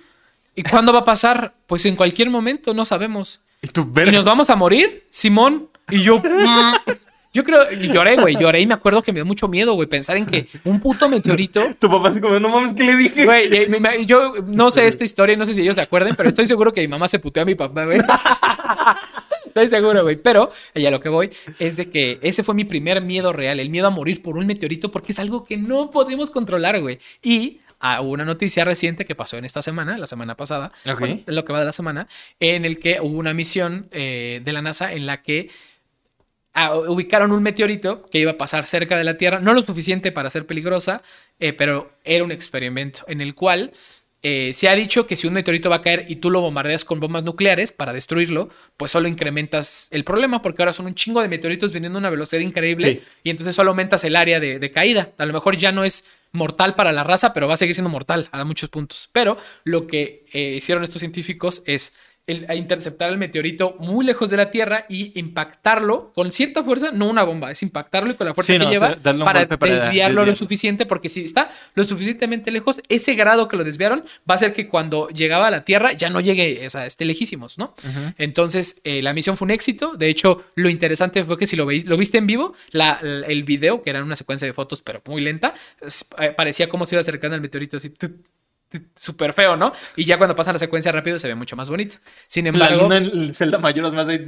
[0.55, 1.53] ¿Y cuándo va a pasar?
[1.67, 3.41] Pues en cualquier momento, no sabemos.
[3.61, 4.11] Y tu ¿Y verga.
[4.11, 5.69] nos vamos a morir, Simón?
[5.89, 6.73] Y yo, mm,
[7.33, 9.87] yo creo, y lloré, güey, lloré y me acuerdo que me dio mucho miedo, güey,
[9.87, 13.23] pensar en que un puto meteorito Tu papá así como, no mames, ¿qué le dije?
[13.25, 13.49] Güey,
[14.01, 16.73] y- yo no sé esta historia, no sé si ellos se acuerden, pero estoy seguro
[16.73, 17.99] que mi mamá se puteó a mi papá, güey.
[19.51, 20.15] Estoy seguro, güey.
[20.15, 21.29] Pero, y a lo que voy,
[21.59, 24.47] es de que ese fue mi primer miedo real, el miedo a morir por un
[24.47, 26.99] meteorito, porque es algo que no podemos controlar, güey.
[27.21, 27.59] Y
[27.99, 31.53] hubo una noticia reciente que pasó en esta semana, la semana pasada, bueno, lo que
[31.53, 32.07] va de la semana,
[32.39, 35.49] en el que hubo una misión eh, de la NASA en la que
[36.53, 40.11] ah, ubicaron un meteorito que iba a pasar cerca de la Tierra, no lo suficiente
[40.11, 41.01] para ser peligrosa,
[41.39, 43.73] eh, pero era un experimento en el cual
[44.23, 46.85] eh, se ha dicho que si un meteorito va a caer y tú lo bombardeas
[46.85, 51.21] con bombas nucleares para destruirlo, pues solo incrementas el problema, porque ahora son un chingo
[51.21, 53.01] de meteoritos viniendo a una velocidad increíble Sí.
[53.23, 55.09] y entonces solo aumentas el área de, de caída.
[55.17, 57.89] A lo mejor ya no es mortal para la raza, pero va a seguir siendo
[57.89, 59.09] mortal a muchos puntos.
[59.11, 61.97] Pero lo que eh, hicieron estos científicos es
[62.27, 66.91] el- a interceptar el meteorito muy lejos de la Tierra y impactarlo con cierta fuerza,
[66.91, 68.97] no una bomba, es impactarlo y con la fuerza Sí, que no, o lleva sea,
[69.25, 69.39] para,
[69.85, 74.33] desviarlo lo suficiente, porque si está lo suficientemente lejos, ese grado que lo desviaron va
[74.33, 77.57] a hacer que cuando llegaba a la Tierra ya no llegue, o sea, esté lejísimos,
[77.57, 77.73] ¿no?
[78.17, 79.95] Entonces, eh, la misión fue un éxito.
[79.97, 83.25] De hecho, lo interesante fue que si lo, veis, lo viste en vivo, la- la-
[83.27, 85.53] el video, que era una secuencia de fotos, pero muy lenta,
[86.19, 87.89] eh, parecía como se iba acercando al meteorito así.
[87.89, 88.11] tut,
[88.95, 89.73] súper feo, ¿no?
[89.95, 91.97] Y ya cuando pasan la secuencia rápido se ve mucho más bonito.
[92.27, 92.83] Sin La embargo...
[92.83, 94.23] luna en el Zelda Mayor más ahí.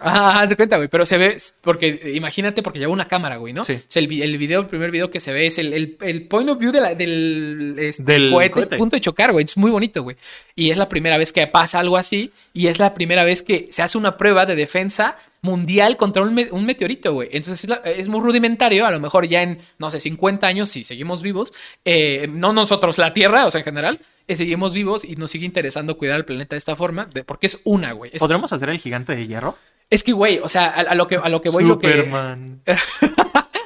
[0.00, 0.88] Ah, de cuenta, güey.
[0.88, 3.64] Pero se ve, porque eh, imagínate, porque lleva una cámara, güey, ¿no?
[3.64, 3.74] Sí.
[3.74, 5.96] O sea, el, vi- el video, el primer video que se ve es el, el,
[6.00, 8.76] el point of view de la- del, este, Del cohete, cohete.
[8.76, 9.44] punto de chocar, güey.
[9.44, 10.16] Es muy bonito, güey.
[10.54, 12.32] Y es la primera vez que pasa algo así.
[12.52, 16.34] Y es la primera vez que se hace una prueba de defensa mundial contra un,
[16.34, 17.28] me- un meteorito, güey.
[17.32, 18.86] Entonces es, la- es muy rudimentario.
[18.86, 21.52] A lo mejor ya en, no sé, 50 años, si seguimos vivos,
[21.84, 25.46] eh, no nosotros, la Tierra, o sea, en general, eh, seguimos vivos y nos sigue
[25.46, 28.10] interesando cuidar el planeta de esta forma, de- porque es una, güey.
[28.14, 29.56] Es, ¿Podremos hacer el gigante de hierro?
[29.88, 31.88] es que, güey, o sea, a, a lo que, a lo que voy, lo que.
[31.90, 32.60] Superman.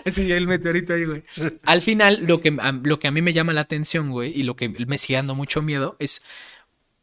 [0.07, 1.22] Sí, el meteorito ahí, güey.
[1.64, 4.43] Al final, lo que, a, lo que a mí me llama la atención, güey, y
[4.43, 6.22] lo que me sigue dando mucho miedo es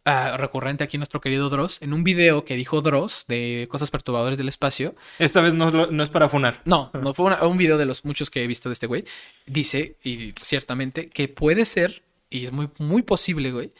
[0.05, 4.37] ah, recurrente aquí nuestro querido Dross, en un video que dijo Dross de cosas perturbadoras
[4.37, 4.95] del espacio.
[5.19, 6.61] Esta vez no, no es para funar.
[6.65, 9.05] No, no fue una- un video de los muchos que he visto de este güey.
[9.45, 13.71] Dice, y ciertamente, que puede ser, y es muy, muy posible, güey,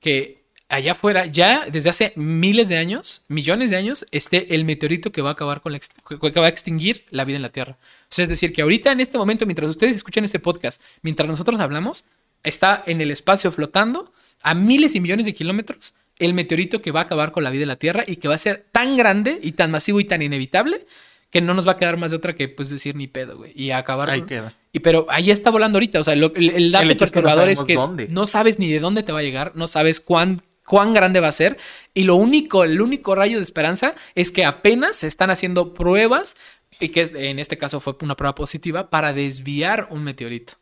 [0.00, 5.10] que allá afuera, ya desde hace miles de años, millones de años, esté el meteorito
[5.10, 7.76] que va a acabar con la que va a extinguir la vida en la Tierra.
[8.04, 11.28] O sea, es decir, que ahorita en este momento, mientras ustedes escuchan este podcast, mientras
[11.28, 12.04] nosotros hablamos,
[12.44, 14.12] está en el espacio flotando
[14.42, 17.60] a miles y millones de kilómetros el meteorito que va a acabar con la vida
[17.60, 20.20] de la Tierra y que va a ser tan grande y tan masivo y tan
[20.20, 20.86] inevitable
[21.30, 23.52] que no nos va a quedar más de otra que pues decir ni pedo, güey,
[23.54, 24.52] y acabar Ahí queda.
[24.72, 27.12] y pero ahí está volando ahorita, o sea, lo- el, el dato El hecho es
[27.12, 27.74] que no perturbador es que
[28.10, 31.28] no sabes ni de dónde te va a llegar, no sabes cuán cuán grande va
[31.28, 31.56] a ser
[31.94, 36.36] y lo único, el único rayo de esperanza es que apenas se están haciendo pruebas
[36.78, 40.54] y que en este caso fue una prueba positiva para desviar un meteorito.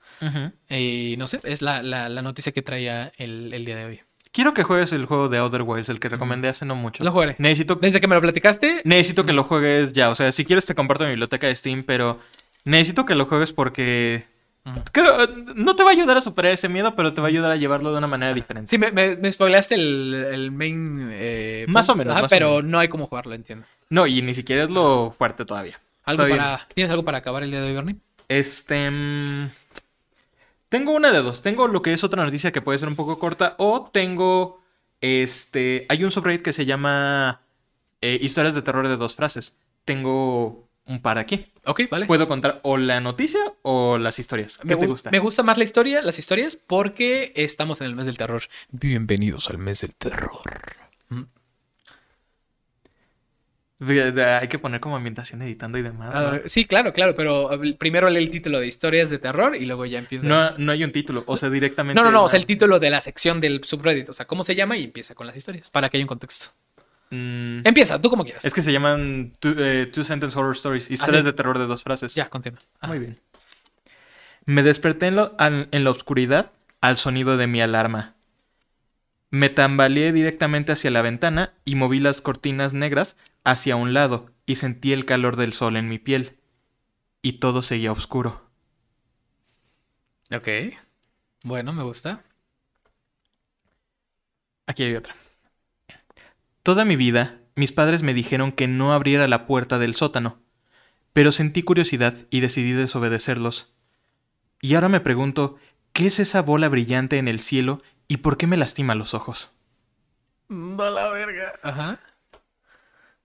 [0.71, 4.01] Y no sé, es la, la- la noticia que traía el, el día de hoy.
[4.33, 7.03] Quiero que juegues el juego de Other Wilds, el que recomendé hace no mucho.
[7.03, 7.35] Lo jugaré.
[7.39, 10.11] Necesito, Desde que me lo platicaste, necesito que lo juegues ya.
[10.11, 12.21] O sea, si quieres te comparto mi biblioteca de Steam, pero
[12.65, 14.27] necesito que lo juegues porque...
[14.93, 17.31] Creo, eh, no te va a ayudar a superar ese miedo, pero te va a
[17.31, 18.69] ayudar a llevarlo de una manera diferente.
[18.69, 21.09] sí, me, me, me spoileaste el, el main.
[21.11, 21.93] eh, Más punto.
[21.93, 22.65] o menos, Ajá, más o pero menos.
[22.67, 23.65] no hay cómo jugarlo, entiendo.
[23.89, 25.81] No, y ni siquiera es lo fuerte todavía.
[26.05, 27.97] ¿Algo Todavía para, ¿Tienes algo para acabar el día de hoy, Bernie?
[28.29, 28.91] Este.
[28.91, 29.51] mm,
[30.69, 31.43] Tengo una de dos.
[31.43, 33.55] Tengo lo que es otra noticia que puede ser un poco corta.
[33.59, 34.61] O tengo.
[35.01, 35.87] Este.
[35.89, 37.43] Hay un subreddit que se llama.
[38.01, 39.57] eh, Historias de terror de dos frases.
[39.85, 41.53] Tengo un par aquí.
[41.65, 42.07] Ok, vale.
[42.07, 44.59] Puedo contar o la noticia o las historias.
[44.59, 45.11] ¿Qué me, te gu- gusta?
[45.11, 48.43] me gusta más la historia, las historias, porque estamos en el mes del terror.
[48.71, 50.41] Bienvenidos al mes del terror.
[53.81, 56.13] Hay que poner como ambientación editando y demás.
[56.13, 56.21] ¿no?
[56.21, 59.67] Ah, sí, claro, claro, pero eh, primero lee el título de historias de terror y
[59.67, 60.27] luego ya empieza.
[60.27, 61.23] No, no hay un título.
[61.27, 62.01] O sea, directamente.
[62.01, 64.43] no, no, no, o sea, el título de la sección del subreddit, o sea, cómo
[64.43, 66.47] se llama y empieza con las historias, para que haya un contexto.
[67.11, 68.45] Mm, Empieza, tú como quieras.
[68.45, 70.91] es que se llaman Two, eh, two Sentence Horror Stories.
[70.91, 71.27] Historias sí.
[71.27, 72.15] de terror de dos frases.
[72.15, 72.59] Ya, continúa.
[72.81, 73.19] Ah, Muy bien.
[74.45, 76.51] Me desperté en, lo- al- en la oscuridad
[76.81, 78.15] al sonido de mi alarma.
[79.31, 83.17] Me tambaleé directamente hacia la ventana y moví las cortinas negras
[83.49, 86.39] hacia un lado y sentí el calor del sol en mi piel.
[87.23, 88.49] Y todo seguía oscuro.
[90.31, 90.49] Ok.
[91.43, 92.23] Bueno, me gusta.
[94.67, 95.17] Aquí hay otra.
[96.63, 100.43] Toda mi vida, mis padres me dijeron que no abriera la puerta del sótano,
[101.15, 103.75] pero sentí curiosidad y decidí desobedecerlos.
[104.61, 105.57] Y ahora me pregunto,
[105.95, 109.57] ¿qué es esa bola brillante en el cielo y por qué me lastima los ojos?
[110.51, 111.55] Va la verga.
[111.63, 112.01] Ajá.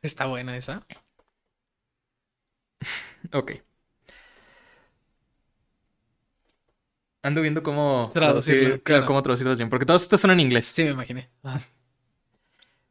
[0.03, 0.85] Está buena esa.
[3.33, 3.53] Ok.
[7.23, 9.05] Ando viendo cómo Traducirlo, traducir, claro.
[9.05, 10.65] cómo traducirlos bien, porque todos estos son en inglés.
[10.65, 11.29] Sí, me imaginé.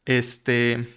[0.06, 0.88] Este.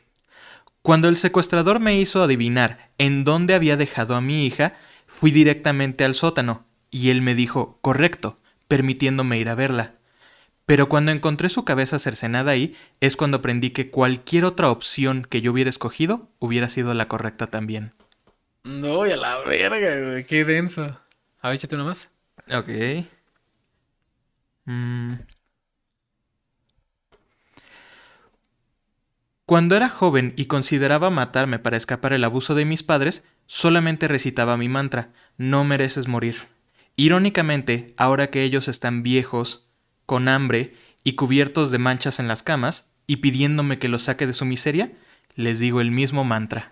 [0.82, 6.05] Cuando el secuestrador me hizo adivinar en dónde había dejado a mi hija, fui directamente
[6.05, 8.39] al sótano, y él me dijo, correcto,
[8.70, 9.95] permitiéndome ir a verla.
[10.66, 15.41] Pero cuando encontré su cabeza cercenada ahí, es cuando aprendí que cualquier otra opción que
[15.41, 17.93] yo hubiera escogido hubiera sido la correcta también.
[18.63, 20.26] No, a la verga, güey.
[20.26, 20.99] Qué denso.
[21.39, 22.11] A ver, échate una más.
[22.51, 22.70] Ok.
[24.66, 25.13] Mm.
[29.45, 34.57] Cuando era joven y consideraba matarme para escapar el abuso de mis padres, solamente recitaba
[34.57, 36.47] mi mantra, no mereces morir.
[36.95, 39.64] Irónicamente, ahora que ellos están viejos,
[40.06, 44.34] con hambre y cubiertos de manchas en las camas, y pidiéndome que los saque de
[44.34, 44.91] su miseria,
[45.36, 46.72] les digo el mismo mantra.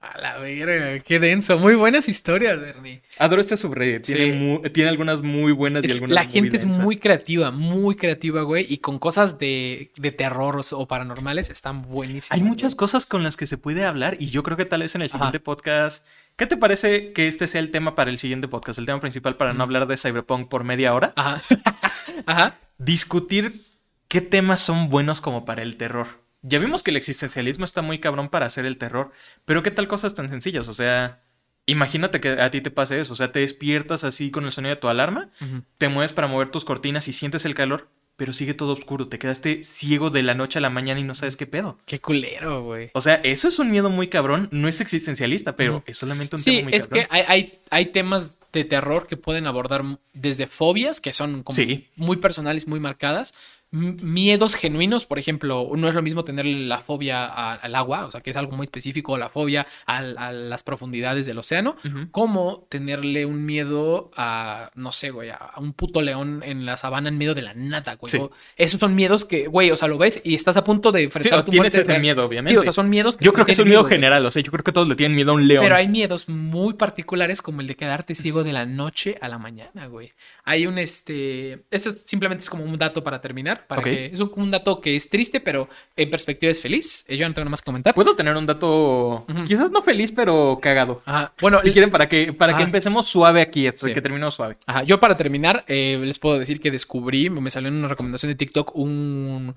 [0.00, 1.58] A la verga, qué denso.
[1.58, 3.02] Muy buenas historias, Bernie.
[3.18, 4.14] Adoro este subreddit, Sí.
[4.14, 7.94] tiene, mu- tiene algunas muy buenas y algunas La muy gente es muy creativa, muy
[7.96, 8.66] creativa, güey.
[8.68, 12.30] Y con cosas de, de terror o, paranormales están buenísimas.
[12.32, 12.78] Hay muchas güey.
[12.78, 15.08] cosas con las que se puede hablar y yo creo que tal vez en el
[15.08, 15.18] Ajá.
[15.18, 16.06] siguiente podcast.
[16.40, 18.78] ¿Qué te parece que este sea el tema para el siguiente podcast?
[18.78, 21.12] El tema principal para no hablar de Cyberpunk por media hora.
[21.14, 21.42] Ajá.
[22.26, 22.58] Ajá.
[22.78, 23.60] Discutir
[24.08, 26.06] ¿qué temas son buenos como para el terror?
[26.40, 29.12] Ya vimos que el existencialismo está muy cabrón para hacer el terror,
[29.44, 30.66] pero ¿qué tal cosas tan sencillas?
[30.68, 31.20] O sea,
[31.66, 34.74] imagínate que a ti te pase eso, o sea, te despiertas así con el sonido
[34.74, 35.28] de tu alarma,
[35.76, 37.90] te mueves para mover tus cortinas y sientes el calor,
[38.20, 41.14] pero sigue todo oscuro, te quedaste ciego de la noche a la mañana y no
[41.14, 41.78] sabes qué pedo.
[41.86, 42.90] Qué culero, güey.
[42.92, 46.42] O sea, eso es un miedo muy cabrón, no es existencialista, pero es solamente un
[46.42, 47.06] Sí, tema muy es cabrón.
[47.08, 51.56] que hay, hay, hay temas de terror que pueden abordar desde fobias, que son como
[51.56, 51.88] Sí.
[51.96, 53.32] muy personales, muy marcadas.
[53.72, 58.10] Miedos genuinos, por ejemplo, no es lo mismo tener la fobia a- al agua, o
[58.10, 61.76] sea, que es algo muy específico, la fobia a, las profundidades del océano,
[62.10, 67.10] como tenerle un miedo a, no sé, güey, a, un puto león en la sabana
[67.10, 68.10] en medio de la nada, güey.
[68.10, 68.16] Sí.
[68.18, 71.00] O- esos son miedos que, güey, o sea, lo ves y estás a punto de
[71.00, 72.00] Sí, enfrentar o tu tienes muerte ese real.
[72.00, 72.58] miedo, Sí, obviamente.
[72.58, 73.94] o sea, son miedos Yo creo que es un miedo güey.
[73.94, 75.62] general, o sea, yo creo que todos le tienen miedo a un león.
[75.62, 79.38] Pero hay miedos muy particulares como el de quedarte ciego de la noche a la
[79.38, 80.12] mañana, güey.
[80.44, 81.62] Hay un este.
[81.70, 83.59] Esto es- simplemente es como un dato para terminar.
[83.66, 83.84] Para Ok.
[83.86, 87.04] que, es un, un dato que es triste, pero en perspectiva es feliz.
[87.08, 87.94] Eh, Yo no tengo nada más que comentar.
[87.94, 91.02] Puedo tener un dato, quizás no feliz, pero cagado.
[91.06, 91.32] Ajá.
[91.40, 93.92] Bueno, Si el- quieren, para que, para que empecemos suave aquí, Sí.
[93.92, 94.56] que terminemos suave.
[94.66, 98.30] Ajá, Yo para terminar, eh, les puedo decir que descubrí, me salió en una recomendación
[98.30, 99.54] de TikTok un,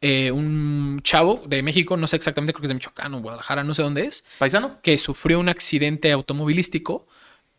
[0.00, 3.64] eh, un chavo de México, no sé exactamente, creo que es de Michoacán o Guadalajara,
[3.64, 4.78] no sé dónde es, ¿Paisano?
[4.82, 7.06] que sufrió un accidente automovilístico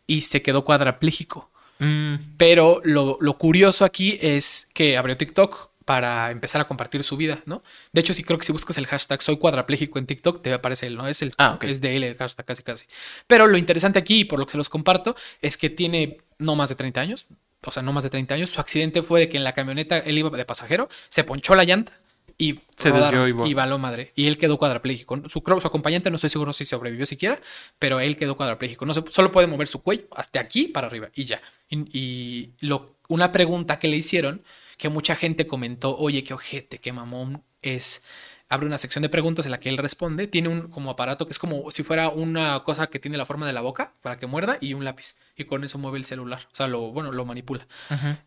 [0.06, 1.50] y se quedó cuadrapléjico.
[1.78, 7.16] Mm, Pero lo, lo curioso aquí es que abrió TikTok para empezar a compartir su
[7.16, 7.62] vida, ¿no?
[7.92, 10.88] De hecho, sí creo que si buscas el hashtag soy cuadrapléjico en TikTok, te aparece
[10.88, 11.06] él, ¿no?
[11.06, 12.86] Es, el, Ah, es de él el hashtag casi casi.
[13.28, 16.56] Pero lo interesante aquí, y por lo que se los comparto, es que tiene no
[16.56, 17.26] más de 30 años,
[17.64, 18.50] o sea, no más de 30 años.
[18.50, 21.62] Su accidente fue de que en la camioneta él iba de pasajero, se ponchó la
[21.62, 21.92] llanta
[22.36, 24.10] y Se desvió y y való madre.
[24.16, 25.22] Y él quedó cuadrapléjico.
[25.28, 27.40] Su, acompañante no estoy seguro si sobrevivió siquiera,
[27.78, 28.84] pero él quedó cuadrapléjico.
[28.86, 31.40] No se, solo puede mover su cuello hasta aquí para arriba y ya.
[31.68, 34.42] Y, y lo, una pregunta que le hicieron,
[34.76, 38.04] que mucha gente comentó, oye, qué ojete, qué mamón, es...
[38.48, 40.28] Abre una sección de preguntas en la que él responde.
[40.28, 43.44] Tiene un como aparato que es como si fuera una cosa que tiene la forma
[43.44, 45.16] de la boca para que muerda y un lápiz.
[45.36, 46.46] Y con eso mueve el celular.
[46.52, 47.66] O sea, lo, bueno, lo manipula.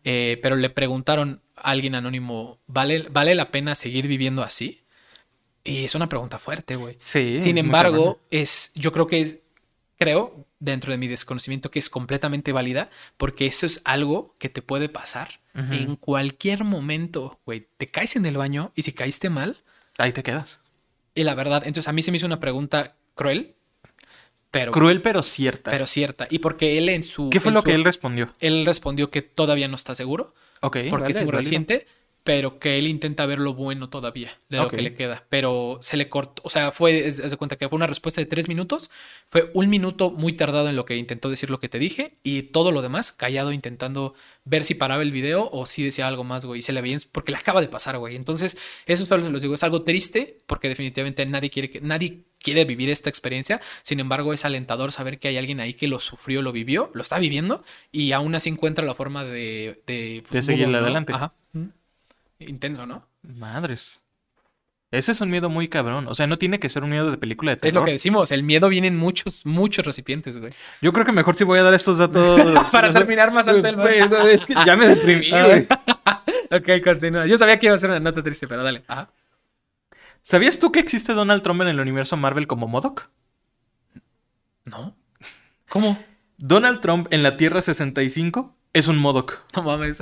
[0.04, 4.82] Eh, pero le preguntaron a alguien anónimo, ¿vale, ¿vale la pena seguir viviendo así?
[5.64, 6.96] Y es una pregunta fuerte, güey.
[6.98, 7.38] Sí.
[7.38, 9.38] Sin embargo, es, yo creo que es,
[9.96, 14.62] creo, dentro de mi desconocimiento, que es completamente válida, porque eso es algo que te
[14.62, 17.66] puede pasar en cualquier momento, güey.
[17.76, 19.58] Te caes en el baño y si caíste mal,
[19.98, 20.60] Ahí te quedas.
[21.14, 23.56] y la verdad, entonces a mí se me hizo una pregunta cruel,
[24.50, 25.70] pero, Cruel, pero cierta.
[25.70, 26.26] pero cierta.
[26.30, 27.30] Y porque él en su...
[27.30, 28.34] ¿Qué fue lo su- que él respondió?
[28.40, 30.76] Él respondió que todavía no está seguro Ok.
[30.90, 31.30] porque es muy válido.
[31.32, 31.86] reciente,
[32.22, 34.74] pero que él intenta ver lo bueno todavía de lo Ok.
[34.74, 35.24] que le queda.
[35.30, 38.20] Pero se le cortó, o sea, fue, es- haz de cuenta que fue una respuesta
[38.20, 38.90] de tres minutos,
[39.26, 42.42] fue un minuto muy tardado en lo que intentó decir lo que te dije y
[42.42, 44.14] todo lo demás callado intentando
[44.44, 46.98] ver si paraba el video o si decía algo más, güey, y se le veía,
[47.12, 48.16] porque le acaba de pasar, güey.
[48.16, 52.24] Entonces, eso solo se los digo, es algo triste porque definitivamente nadie quiere que, nadie
[52.42, 53.60] quiere vivir esta experiencia.
[53.82, 57.02] Sin embargo, es alentador saber que hay alguien ahí que lo sufrió, lo vivió, lo
[57.02, 59.82] está viviendo y aún así encuentra la forma de...
[59.86, 61.12] De, De seguirle adelante.
[61.12, 61.32] Ajá.
[62.40, 63.06] Intenso, ¿no?
[63.22, 64.02] Madres.
[64.90, 66.08] Ese es un miedo muy cabrón.
[66.08, 67.86] O sea, no tiene que ser un miedo de película de Es lo terror.
[67.86, 70.52] que decimos, el miedo viene en muchos, muchos recipientes, güey.
[70.82, 72.68] Yo creo que mejor sí voy a dar estos datos.
[72.72, 75.68] Para terminar más alto el güey, no, es que ya me deprimí, güey.
[76.50, 77.26] ok, continúa.
[77.26, 78.82] Yo sabía que iba a ser una nota triste, pero dale.
[78.88, 79.10] Ajá.
[80.22, 83.08] ¿Sabías tú que existe Donald Trump en el universo Marvel como Modoc?
[84.64, 84.96] ¿No?
[85.68, 86.02] ¿Cómo?
[86.36, 89.44] Donald Trump en la Tierra 65 es un Modoc.
[89.54, 90.00] No mames.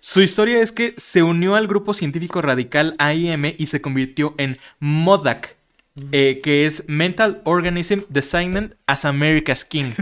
[0.00, 4.58] Su historia es que se unió al grupo científico radical AIM y se convirtió en
[4.78, 5.56] MODAK,
[6.12, 9.92] eh, que es Mental Organism Designed as America's King.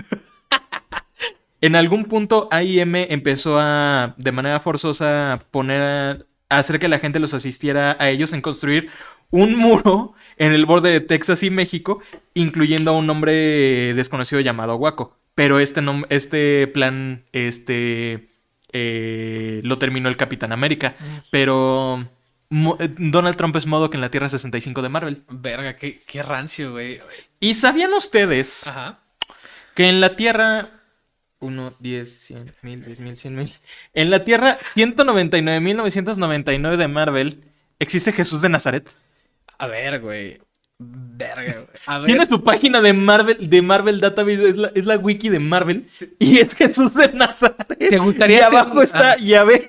[1.60, 6.10] en algún punto AIM empezó a, de manera forzosa, poner a,
[6.48, 8.90] a hacer que la gente los asistiera a ellos en construir
[9.30, 12.00] un muro en el borde de Texas y México,
[12.34, 15.16] incluyendo a un hombre desconocido llamado Waco.
[15.34, 15.80] Pero este,
[16.10, 18.28] este plan, este,
[18.72, 20.94] eh, lo terminó el Capitán América.
[21.30, 22.08] Pero
[22.50, 25.22] Mo- eh, Donald Trump es modo que en la Tierra 65 de Marvel.
[25.30, 27.00] Verga, qué, qué rancio, güey.
[27.40, 29.00] ¿Y sabían ustedes Ajá.
[29.74, 30.78] que en la Tierra...
[31.40, 33.50] 1, 10, 100, 1000, 10 mil, 100 mil.
[33.94, 37.44] En la Tierra 199.999 de Marvel
[37.78, 38.88] existe Jesús de Nazaret.
[39.58, 40.40] A ver, güey.
[40.84, 41.66] Verga.
[41.86, 42.06] A ver.
[42.06, 45.88] Tiene su página de Marvel, de Marvel Database, es la, es la wiki de Marvel.
[46.18, 47.76] Y es Jesús de Nazaret.
[47.78, 49.16] ¿Te gustaría Y ser- abajo está Ah.
[49.18, 49.66] Yahvé.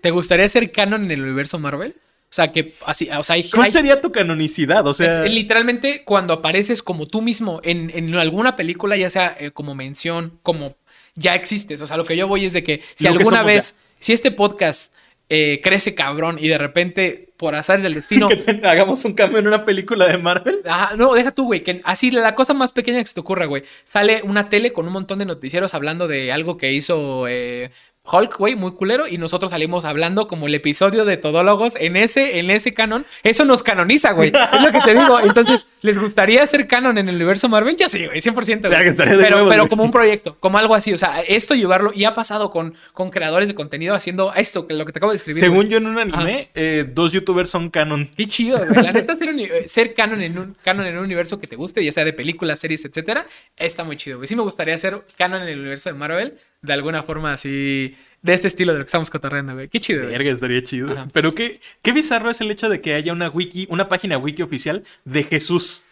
[0.00, 1.94] ¿Te gustaría ser canon en el universo Marvel?
[1.98, 4.86] O sea, que así, o sea, hay, ¿Cuál hay- sería tu canonicidad?
[4.86, 9.36] O sea, Es- literalmente cuando apareces como tú mismo en, en alguna película, ya sea
[9.38, 10.74] eh, como mención, como
[11.14, 11.80] ya existes.
[11.82, 14.30] O sea, lo que yo voy es de que si que alguna vez, si este
[14.30, 14.93] podcast
[15.28, 18.28] eh, crece cabrón y de repente, por azares del destino.
[18.28, 20.60] que hagamos un cambio en una película de Marvel.
[20.66, 23.46] Ajá, no, deja tú, güey, que así la cosa más pequeña que se te ocurra,
[23.46, 23.64] güey.
[23.84, 27.70] Sale una tele con un montón de noticieros hablando de algo que hizo eh,
[28.06, 32.38] Hulk, güey, muy culero, y nosotros salimos hablando como el episodio de Todólogos en ese,
[32.38, 33.06] en ese canon.
[33.22, 34.28] Eso nos canoniza, güey.
[34.52, 35.20] Es lo que te digo.
[35.20, 37.76] Entonces, ¿les gustaría hacer canon en el universo Marvel?
[37.78, 38.34] Yo sí, güey, 100%.
[38.68, 38.72] güey.
[38.72, 39.68] Ya que Pero, huevos, pero güey.
[39.70, 40.92] como un proyecto, como algo así.
[40.92, 44.74] O sea, esto llevarlo, y ha pasado con, con creadores de contenido haciendo esto, que
[44.74, 45.40] lo que te acabo de escribir.
[45.42, 45.68] Según güey.
[45.70, 48.10] yo en un anime, eh, dos youtubers son canon.
[48.14, 48.82] Qué chido, güey.
[48.82, 51.82] La neta, ser, uni- ser canon, en un, canon en un universo que te guste,
[51.82, 53.26] ya sea de películas, series, etcétera,
[53.56, 54.26] está muy chido, güey.
[54.28, 56.34] Sí me gustaría ser canon en el universo de Marvel,
[56.64, 59.68] de alguna forma así, de este estilo de lo que estamos cotorreando, güey.
[59.68, 60.06] Qué chido.
[60.06, 60.90] Verga, estaría chido.
[60.92, 61.08] Ajá.
[61.12, 64.42] Pero qué, qué bizarro es el hecho de que haya una wiki, una página wiki
[64.42, 65.84] oficial de Jesús.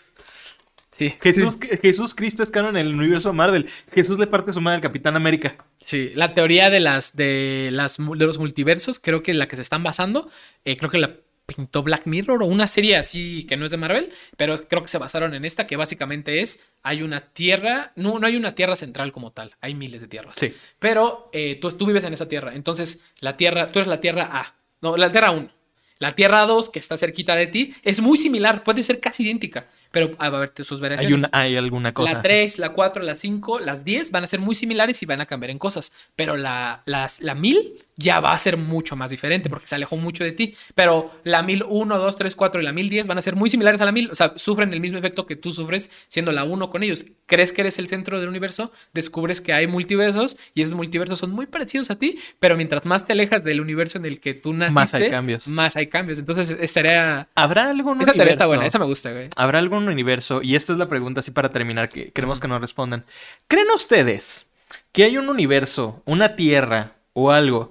[0.93, 3.67] Sí, Jesús, Jesús Cristo es canon en el universo Marvel.
[3.93, 5.57] Jesús le parte su madre al Capitán América.
[5.81, 6.13] sí.
[6.15, 9.83] La teoría de las, de las, de los multiversos, creo que la que se están
[9.83, 10.31] basando,
[10.65, 11.17] eh, creo que la
[11.47, 14.89] pintó Black Mirror o una serie así que no es de Marvel, pero creo que
[14.89, 18.77] se basaron en esta, que básicamente es, hay una tierra, no, no hay una tierra
[18.77, 20.37] central como tal, hay miles de tierras.
[20.39, 20.55] Sí.
[20.79, 22.55] Pero eh, tú, tú vives en esa tierra.
[22.55, 24.55] Entonces, la tierra, tú eres la tierra A.
[24.81, 25.51] No, la tierra 1.
[25.99, 29.69] La tierra 2, que está cerquita de ti, es muy similar, puede ser casi idéntica,
[29.93, 31.13] pero ah, va a haber sus variaciones.
[31.15, 32.15] Hay, una, hay alguna cosa.
[32.15, 35.21] La 3, la 4, la 5, las 10 van a ser muy similares y van
[35.21, 35.93] a cambiar en cosas.
[36.17, 39.97] Pero la, las- la 1000 ya va a ser mucho más diferente porque se alejó
[39.97, 40.55] mucho de ti.
[40.75, 43.85] Pero la 1001, 2, 3, 4 y la 1010 van a ser muy similares a
[43.85, 44.11] la 1000.
[44.11, 47.05] O sea, sufren el mismo efecto que tú sufres siendo la 1 con ellos.
[47.27, 51.31] Crees que eres el centro del universo, descubres que hay multiversos y esos multiversos son
[51.31, 52.19] muy parecidos a ti.
[52.39, 55.49] Pero mientras más te alejas del universo en el que tú naciste, Más hay cambios.
[55.49, 56.19] Más hay cambios.
[56.19, 57.29] Entonces estaría.
[57.35, 59.29] ¿Habrá algún Esa teoría está universo- buena, esa me gusta, güey.
[59.37, 60.41] ¿Habrá algún universo?
[60.43, 63.05] Y esta es la pregunta así para terminar, que queremos que nos respondan.
[63.49, 64.49] ¿Creen ustedes
[64.93, 67.71] que hay un universo, una tierra o algo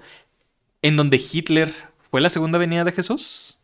[0.81, 1.73] en donde Hitler
[2.09, 3.57] fue la segunda venida de Jesús?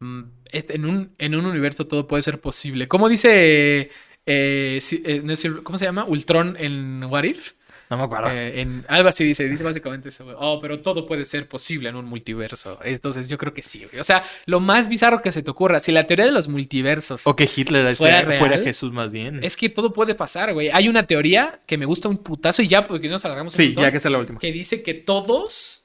[0.00, 2.88] Mm, este, en, un, universo todo puede ser posible.
[2.88, 3.90] ¿Cómo dice...
[4.26, 6.04] eh, eh, sé, ¿Cómo se llama?
[6.04, 7.52] Ultron en What If?
[7.90, 8.28] No me acuerdo.
[8.30, 10.24] Eh, en, algo así dice, dice básicamente eso.
[10.24, 10.36] güey.
[10.38, 12.78] Oh, pero todo puede ser posible en un multiverso.
[12.84, 13.84] Entonces yo creo que sí.
[13.86, 13.98] güey.
[14.00, 17.26] O sea, lo más bizarro que se te ocurra, si la teoría de los multiversos
[17.26, 18.58] o que Hitler ¿Fuera?
[18.62, 19.42] Jesús más bien.
[19.42, 20.68] es que todo puede pasar, güey.
[20.70, 23.66] Hay una teoría que me gusta un putazo y ya, porque nos alargamos un Sí,
[23.68, 24.38] montón, ya que es la última.
[24.38, 25.84] que dice que todos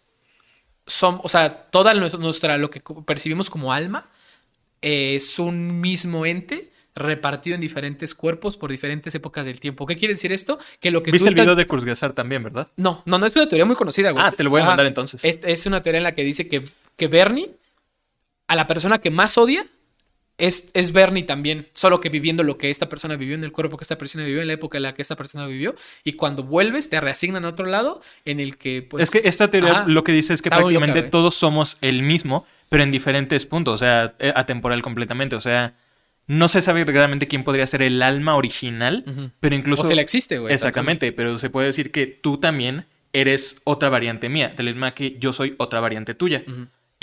[0.85, 4.09] son, o sea, toda nuestra, lo que percibimos como alma
[4.81, 9.85] eh, es un mismo ente repartido en diferentes cuerpos por diferentes épocas del tiempo.
[9.85, 10.59] ¿Qué quiere decir esto?
[10.79, 12.67] Que lo que ¿Viste tú el estás- video de Kurzgesagt también, verdad?
[12.77, 14.23] No, no, no es una teoría muy conocida, güey.
[14.25, 14.71] Ah, te lo voy a Ajá.
[14.71, 15.23] mandar entonces.
[15.25, 16.63] Es, es una teoría en la que dice que,
[16.95, 17.49] que Bernie,
[18.47, 19.65] a la persona que más odia,
[20.37, 23.77] es, es Bernie también, solo que viviendo lo que esta persona vivió en el cuerpo
[23.77, 26.43] que esta persona vivió, en la época en la que esta persona vivió, y cuando
[26.43, 29.03] vuelves te reasignan a otro lado en el que pues...
[29.03, 32.47] es que esta teoría lo que dice es que loca, prácticamente todos somos el mismo,
[32.69, 35.35] pero en diferentes puntos, o sea, eh, atemporal completamente.
[35.35, 35.75] O sea,
[36.28, 39.84] no se sabe realmente quién podría ser el alma original, pero incluso...
[39.84, 40.53] O que la existe, güey.
[40.53, 44.93] Exactamente, pero se puede decir que tú también eres otra variante mía, de la misma
[44.93, 46.43] que yo soy otra variante tuya.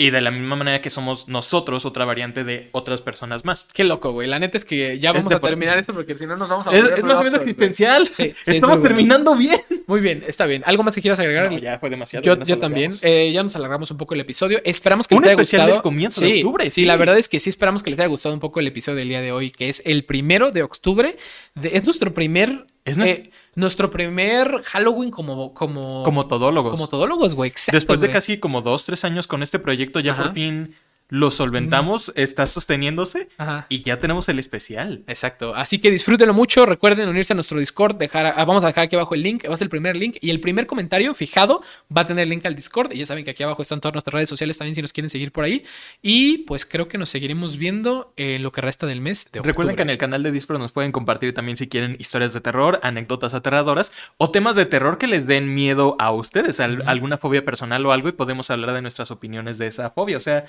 [0.01, 3.68] Y de la misma manera que somos nosotros otra variante de otras personas más.
[3.72, 4.26] Qué loco, güey.
[4.28, 6.48] La neta es que ya vamos Este a por- terminar esto porque si no nos
[6.48, 8.09] vamos a Es, volver es más o menos existencial.
[8.11, 8.82] Sí, sí, Estamos es muy bueno.
[8.82, 9.61] terminando bien.
[9.86, 10.62] Muy bien, está bien.
[10.64, 11.53] ¿Algo más que quieras agregar?
[11.53, 12.24] No, ya fue demasiado.
[12.44, 12.92] Yo, también.
[13.03, 14.61] Eh, ya nos alargamos un poco el episodio.
[14.64, 15.74] Esperamos que Un les haya especial gustado.
[15.76, 16.84] del comienzo de Sí, octubre, Sí, sí.
[16.86, 19.09] la verdad es que sí esperamos que les haya gustado un poco el episodio del
[19.09, 21.16] día de hoy, que es el primero de octubre.
[21.55, 22.66] De- es nuestro primer.
[22.86, 25.55] Es nues- eh, nuestro primer Halloween como.
[25.55, 26.72] Como, Como todólogos.
[26.72, 27.51] como todólogos, güey.
[27.51, 30.24] Exacto, Después de casi como dos, tres años con este proyecto, ya Ajá.
[30.24, 30.74] por fin
[31.11, 33.67] lo solventamos, está sosteniéndose Ajá.
[33.69, 35.03] y ya tenemos el especial.
[35.07, 35.55] Exacto.
[35.55, 36.67] Así que disfrútenlo mucho.
[36.67, 37.97] Recuerden unirse a nuestro Discord.
[37.97, 39.45] Dejar, vamos a dejar aquí abajo el link.
[39.49, 40.17] Va a ser el primer link.
[40.21, 41.63] Y el primer comentario fijado
[41.95, 42.93] va a tener link al Discord.
[42.93, 45.11] Y ya saben que aquí abajo están todas nuestras redes sociales también si nos quieren
[45.11, 45.65] seguir por ahí.
[46.03, 49.51] Y pues creo que nos seguiremos viendo en lo que resta del mes de octubre.
[49.53, 52.41] Recuerden que en el canal de Discord nos pueden compartir también si quieren historias de
[52.41, 57.19] terror, anécdotas aterradoras o temas de terror que les den miedo a ustedes, al- alguna
[57.19, 60.17] fobia personal o algo y podemos hablar de nuestras opiniones de esa fobia.
[60.17, 60.45] O sea,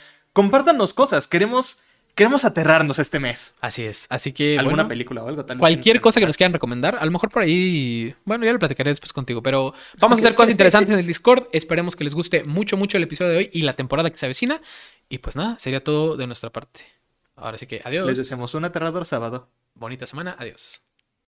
[0.51, 1.77] compártanos cosas, queremos,
[2.13, 3.55] queremos aterrarnos este mes.
[3.61, 4.05] Así es.
[4.09, 7.05] Así que ¿Alguna bueno, película o algo tal Cualquier cosa que nos quieran recomendar, a
[7.05, 10.51] lo mejor por ahí, bueno, ya lo platicaré después contigo, pero vamos a hacer cosas
[10.51, 11.47] interesantes en el Discord.
[11.53, 14.25] Esperemos que les guste mucho, mucho el episodio de hoy y la temporada que se
[14.25, 14.61] avecina.
[15.07, 16.81] Y pues nada, sería todo de nuestra parte.
[17.35, 18.05] Ahora sí que adiós.
[18.05, 19.49] Les deseamos un aterrador sábado.
[19.73, 20.81] Bonita semana, adiós.